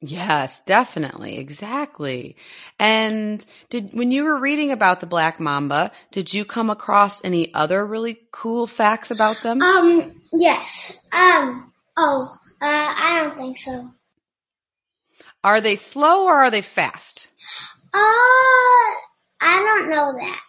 Yes, 0.00 0.60
definitely. 0.66 1.38
Exactly. 1.38 2.36
And 2.78 3.44
did, 3.70 3.94
when 3.94 4.10
you 4.10 4.24
were 4.24 4.38
reading 4.38 4.70
about 4.70 5.00
the 5.00 5.06
black 5.06 5.40
mamba, 5.40 5.90
did 6.12 6.34
you 6.34 6.44
come 6.44 6.68
across 6.68 7.24
any 7.24 7.52
other 7.54 7.84
really 7.84 8.18
cool 8.30 8.66
facts 8.66 9.10
about 9.10 9.42
them? 9.42 9.62
Um, 9.62 10.20
yes. 10.32 11.02
Um, 11.12 11.72
oh, 11.96 12.30
uh, 12.60 12.94
I 12.98 13.22
don't 13.22 13.38
think 13.38 13.56
so. 13.56 13.90
Are 15.42 15.60
they 15.60 15.76
slow 15.76 16.24
or 16.24 16.34
are 16.34 16.50
they 16.50 16.62
fast? 16.62 17.28
Uh, 17.94 17.98
I 17.98 18.92
don't 19.40 19.88
know 19.88 20.12
that. 20.12 20.40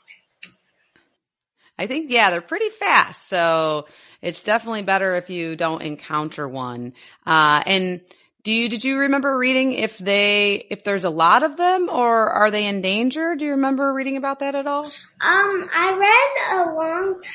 I 1.79 1.87
think, 1.87 2.11
yeah, 2.11 2.31
they're 2.31 2.41
pretty 2.41 2.69
fast. 2.69 3.27
So 3.27 3.85
it's 4.21 4.43
definitely 4.43 4.81
better 4.81 5.15
if 5.15 5.29
you 5.29 5.55
don't 5.55 5.83
encounter 5.83 6.47
one. 6.47 6.93
Uh, 7.25 7.61
and 7.65 8.01
do 8.47 8.53
you, 8.53 8.69
did 8.69 8.85
you 8.85 8.99
remember 8.99 9.37
reading 9.37 9.73
if 9.73 9.97
they, 9.97 10.65
if 10.69 10.85
there's 10.85 11.03
a 11.03 11.09
lot 11.09 11.43
of 11.43 11.57
them 11.57 11.89
or 11.89 12.29
are 12.29 12.49
they 12.49 12.65
in 12.65 12.79
danger? 12.79 13.35
Do 13.35 13.43
you 13.43 13.51
remember 13.51 13.93
reading 13.93 14.15
about 14.15 14.39
that 14.39 14.55
at 14.55 14.65
all? 14.65 14.85
Um, 14.85 14.91
I 15.19 15.97
read 15.99 16.61
a 16.61 16.73
long, 16.73 17.19
t- 17.21 17.29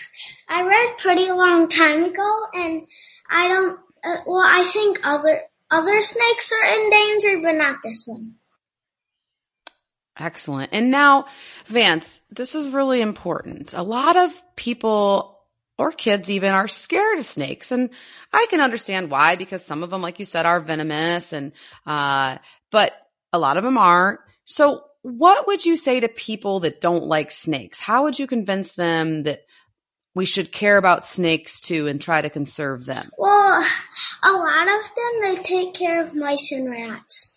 I 0.48 0.62
read 0.62 0.96
pretty 0.96 1.30
long 1.30 1.68
time 1.68 2.04
ago, 2.04 2.46
and 2.54 2.88
I 3.30 3.48
don't 3.48 3.78
Uh, 4.02 4.22
well, 4.26 4.42
I 4.42 4.64
think 4.64 5.00
other 5.04 5.42
other 5.70 6.00
snakes 6.00 6.50
are 6.50 6.82
endangered, 6.82 7.42
but 7.42 7.56
not 7.56 7.76
this 7.82 8.04
one. 8.06 8.36
Excellent. 10.18 10.70
And 10.72 10.90
now, 10.90 11.26
Vance, 11.66 12.22
this 12.30 12.54
is 12.54 12.70
really 12.70 13.02
important. 13.02 13.74
A 13.74 13.82
lot 13.82 14.16
of 14.16 14.32
people 14.56 15.41
or 15.78 15.92
kids 15.92 16.30
even 16.30 16.52
are 16.52 16.68
scared 16.68 17.18
of 17.18 17.26
snakes. 17.26 17.72
And 17.72 17.90
I 18.32 18.46
can 18.50 18.60
understand 18.60 19.10
why, 19.10 19.36
because 19.36 19.64
some 19.64 19.82
of 19.82 19.90
them, 19.90 20.02
like 20.02 20.18
you 20.18 20.24
said, 20.24 20.46
are 20.46 20.60
venomous 20.60 21.32
and, 21.32 21.52
uh, 21.86 22.38
but 22.70 22.92
a 23.32 23.38
lot 23.38 23.56
of 23.56 23.64
them 23.64 23.78
aren't. 23.78 24.20
So 24.44 24.82
what 25.02 25.46
would 25.46 25.64
you 25.64 25.76
say 25.76 26.00
to 26.00 26.08
people 26.08 26.60
that 26.60 26.80
don't 26.80 27.04
like 27.04 27.30
snakes? 27.30 27.80
How 27.80 28.04
would 28.04 28.18
you 28.18 28.26
convince 28.26 28.72
them 28.72 29.24
that 29.24 29.42
we 30.14 30.26
should 30.26 30.52
care 30.52 30.76
about 30.76 31.06
snakes 31.06 31.60
too 31.60 31.88
and 31.88 32.00
try 32.00 32.20
to 32.20 32.30
conserve 32.30 32.84
them? 32.84 33.10
Well, 33.18 33.64
a 34.24 34.32
lot 34.32 34.68
of 34.68 34.84
them, 34.84 35.20
they 35.22 35.42
take 35.42 35.74
care 35.74 36.02
of 36.02 36.14
mice 36.14 36.52
and 36.52 36.70
rats. 36.70 37.31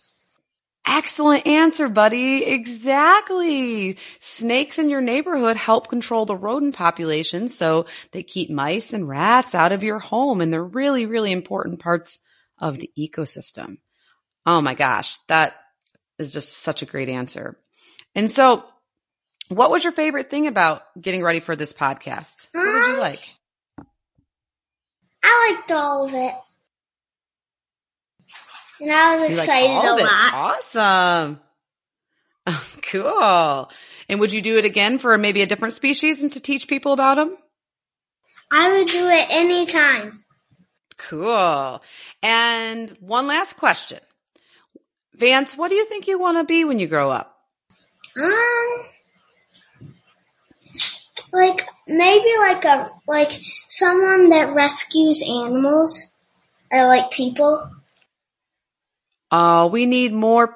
Excellent 0.86 1.46
answer, 1.48 1.88
buddy. 1.88 2.44
Exactly. 2.44 3.98
Snakes 4.20 4.78
in 4.78 4.88
your 4.88 5.00
neighborhood 5.00 5.56
help 5.56 5.88
control 5.88 6.26
the 6.26 6.36
rodent 6.36 6.76
population, 6.76 7.48
so 7.48 7.86
they 8.12 8.22
keep 8.22 8.50
mice 8.50 8.92
and 8.92 9.08
rats 9.08 9.54
out 9.54 9.72
of 9.72 9.82
your 9.82 9.98
home, 9.98 10.40
and 10.40 10.52
they're 10.52 10.62
really, 10.62 11.06
really 11.06 11.32
important 11.32 11.80
parts 11.80 12.20
of 12.58 12.78
the 12.78 12.90
ecosystem. 12.96 13.78
Oh 14.46 14.60
my 14.60 14.74
gosh, 14.74 15.18
that 15.26 15.56
is 16.20 16.30
just 16.30 16.52
such 16.52 16.82
a 16.82 16.86
great 16.86 17.08
answer. 17.08 17.58
And 18.14 18.30
so, 18.30 18.64
what 19.48 19.72
was 19.72 19.82
your 19.82 19.92
favorite 19.92 20.30
thing 20.30 20.46
about 20.46 20.82
getting 21.00 21.22
ready 21.22 21.40
for 21.40 21.56
this 21.56 21.72
podcast? 21.72 22.46
What 22.52 22.64
did 22.64 22.86
you 22.86 22.94
um, 22.94 23.00
like? 23.00 23.28
I 25.24 25.56
liked 25.56 25.72
all 25.72 26.06
of 26.06 26.14
it. 26.14 26.34
And 28.80 28.92
I 28.92 29.14
was 29.14 29.30
excited 29.30 29.70
all 29.70 29.98
a 29.98 30.02
lot. 30.02 30.58
Awesome. 30.74 31.40
Cool. 32.82 33.68
And 34.08 34.20
would 34.20 34.32
you 34.32 34.40
do 34.40 34.56
it 34.58 34.64
again 34.64 35.00
for 35.00 35.18
maybe 35.18 35.42
a 35.42 35.46
different 35.46 35.74
species 35.74 36.22
and 36.22 36.32
to 36.32 36.40
teach 36.40 36.68
people 36.68 36.92
about 36.92 37.16
them? 37.16 37.36
I 38.52 38.70
would 38.70 38.86
do 38.86 39.08
it 39.08 39.26
anytime. 39.28 40.12
Cool. 40.96 41.82
And 42.22 42.90
one 43.00 43.26
last 43.26 43.56
question. 43.56 43.98
Vance, 45.14 45.56
what 45.56 45.68
do 45.68 45.74
you 45.74 45.86
think 45.86 46.06
you 46.06 46.18
want 46.18 46.38
to 46.38 46.44
be 46.44 46.64
when 46.64 46.78
you 46.78 46.86
grow 46.86 47.10
up? 47.10 47.36
Um, 48.16 48.84
like 51.32 51.62
maybe 51.86 52.32
like 52.38 52.64
a 52.64 52.90
like 53.06 53.30
someone 53.66 54.30
that 54.30 54.54
rescues 54.54 55.22
animals 55.22 56.08
or 56.70 56.86
like 56.86 57.10
people. 57.10 57.70
Oh, 59.30 59.68
we 59.68 59.86
need 59.86 60.12
more 60.12 60.54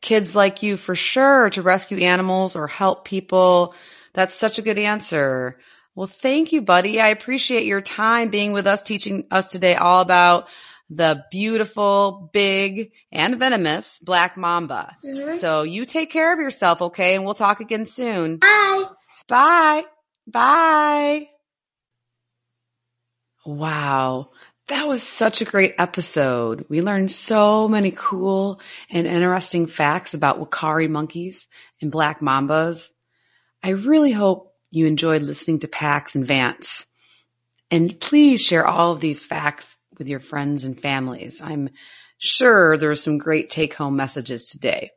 kids 0.00 0.34
like 0.34 0.62
you 0.62 0.76
for 0.76 0.94
sure 0.96 1.50
to 1.50 1.62
rescue 1.62 1.98
animals 1.98 2.56
or 2.56 2.66
help 2.66 3.04
people. 3.04 3.74
That's 4.14 4.34
such 4.34 4.58
a 4.58 4.62
good 4.62 4.78
answer. 4.78 5.58
Well, 5.94 6.06
thank 6.06 6.52
you, 6.52 6.62
buddy. 6.62 7.00
I 7.00 7.08
appreciate 7.08 7.66
your 7.66 7.80
time 7.80 8.28
being 8.30 8.52
with 8.52 8.66
us, 8.66 8.82
teaching 8.82 9.26
us 9.30 9.48
today 9.48 9.74
all 9.74 10.00
about 10.00 10.48
the 10.90 11.24
beautiful, 11.30 12.30
big, 12.32 12.92
and 13.12 13.36
venomous 13.36 13.98
black 13.98 14.36
mamba. 14.36 14.96
Mm-hmm. 15.04 15.36
So 15.36 15.62
you 15.62 15.84
take 15.84 16.10
care 16.10 16.32
of 16.32 16.38
yourself, 16.38 16.80
okay? 16.80 17.14
And 17.14 17.24
we'll 17.24 17.34
talk 17.34 17.60
again 17.60 17.84
soon. 17.84 18.38
Bye. 18.38 18.84
Bye. 19.26 19.84
Bye. 20.26 21.28
Wow. 23.44 24.30
That 24.68 24.86
was 24.86 25.02
such 25.02 25.40
a 25.40 25.46
great 25.46 25.74
episode. 25.78 26.66
We 26.68 26.82
learned 26.82 27.10
so 27.10 27.68
many 27.68 27.90
cool 27.90 28.60
and 28.90 29.06
interesting 29.06 29.66
facts 29.66 30.12
about 30.12 30.38
uakari 30.38 30.90
monkeys 30.90 31.48
and 31.80 31.90
black 31.90 32.20
mambas. 32.20 32.90
I 33.62 33.70
really 33.70 34.12
hope 34.12 34.54
you 34.70 34.84
enjoyed 34.84 35.22
listening 35.22 35.60
to 35.60 35.68
Pax 35.68 36.14
and 36.14 36.26
Vance. 36.26 36.84
And 37.70 37.98
please 37.98 38.42
share 38.42 38.66
all 38.66 38.92
of 38.92 39.00
these 39.00 39.22
facts 39.22 39.66
with 39.96 40.06
your 40.06 40.20
friends 40.20 40.64
and 40.64 40.78
families. 40.78 41.40
I'm 41.42 41.70
sure 42.18 42.76
there 42.76 42.90
are 42.90 42.94
some 42.94 43.16
great 43.16 43.48
take 43.48 43.72
home 43.72 43.96
messages 43.96 44.50
today. 44.50 44.90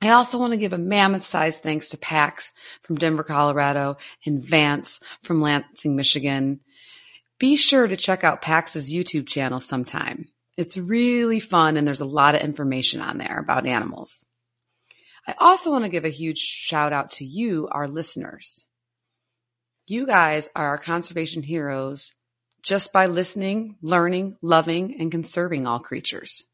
I 0.00 0.10
also 0.10 0.38
want 0.38 0.54
to 0.54 0.58
give 0.58 0.72
a 0.72 0.78
mammoth 0.78 1.24
sized 1.24 1.60
thanks 1.60 1.90
to 1.90 1.98
Pax 1.98 2.50
from 2.82 2.96
Denver, 2.96 3.24
Colorado 3.24 3.98
and 4.24 4.42
Vance 4.42 5.00
from 5.22 5.42
Lansing, 5.42 5.96
Michigan. 5.96 6.60
Be 7.38 7.56
sure 7.56 7.86
to 7.86 7.96
check 7.96 8.24
out 8.24 8.42
Pax's 8.42 8.92
YouTube 8.92 9.26
channel 9.26 9.60
sometime. 9.60 10.28
It's 10.56 10.76
really 10.76 11.40
fun 11.40 11.76
and 11.76 11.86
there's 11.86 12.00
a 12.00 12.06
lot 12.06 12.34
of 12.34 12.42
information 12.42 13.00
on 13.00 13.18
there 13.18 13.38
about 13.38 13.66
animals. 13.66 14.24
I 15.26 15.34
also 15.38 15.70
want 15.70 15.84
to 15.84 15.90
give 15.90 16.04
a 16.04 16.10
huge 16.10 16.38
shout 16.38 16.92
out 16.92 17.12
to 17.12 17.24
you, 17.24 17.68
our 17.70 17.88
listeners. 17.88 18.64
You 19.86 20.06
guys 20.06 20.48
are 20.54 20.66
our 20.68 20.78
conservation 20.78 21.42
heroes 21.42 22.12
just 22.62 22.92
by 22.92 23.06
listening, 23.06 23.76
learning, 23.82 24.36
loving, 24.40 24.96
and 24.98 25.10
conserving 25.10 25.66
all 25.66 25.80
creatures. 25.80 26.44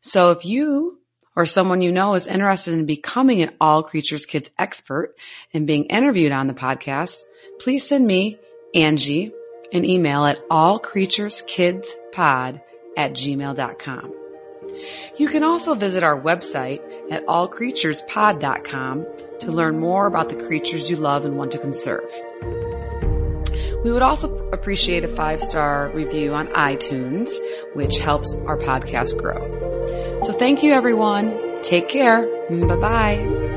So 0.00 0.30
if 0.30 0.44
you 0.44 0.98
or 1.36 1.46
someone 1.46 1.80
you 1.80 1.92
know 1.92 2.14
is 2.14 2.26
interested 2.26 2.74
in 2.74 2.86
becoming 2.86 3.42
an 3.42 3.50
all 3.60 3.82
creatures 3.84 4.26
kids 4.26 4.50
expert 4.58 5.14
and 5.54 5.66
being 5.66 5.84
interviewed 5.84 6.32
on 6.32 6.48
the 6.48 6.54
podcast, 6.54 7.20
please 7.60 7.86
send 7.86 8.04
me, 8.04 8.38
Angie, 8.74 9.32
an 9.72 9.84
email 9.84 10.24
at 10.24 10.38
allcreatureskidspod 10.48 12.60
at 12.96 13.12
gmail.com. 13.12 14.14
You 15.16 15.28
can 15.28 15.44
also 15.44 15.74
visit 15.74 16.02
our 16.02 16.20
website 16.20 16.82
at 17.10 17.26
allcreaturespod.com 17.26 19.06
to 19.40 19.52
learn 19.52 19.78
more 19.78 20.06
about 20.06 20.28
the 20.28 20.36
creatures 20.36 20.90
you 20.90 20.96
love 20.96 21.24
and 21.24 21.36
want 21.36 21.52
to 21.52 21.58
conserve. 21.58 22.10
We 23.84 23.92
would 23.92 24.02
also 24.02 24.36
appreciate 24.48 25.04
a 25.04 25.08
five 25.08 25.42
star 25.42 25.90
review 25.94 26.34
on 26.34 26.48
iTunes, 26.48 27.30
which 27.74 27.98
helps 27.98 28.32
our 28.32 28.58
podcast 28.58 29.16
grow. 29.16 30.20
So 30.22 30.32
thank 30.32 30.62
you 30.62 30.72
everyone. 30.72 31.62
Take 31.62 31.88
care. 31.88 32.26
Bye 32.50 32.76
bye. 32.76 33.47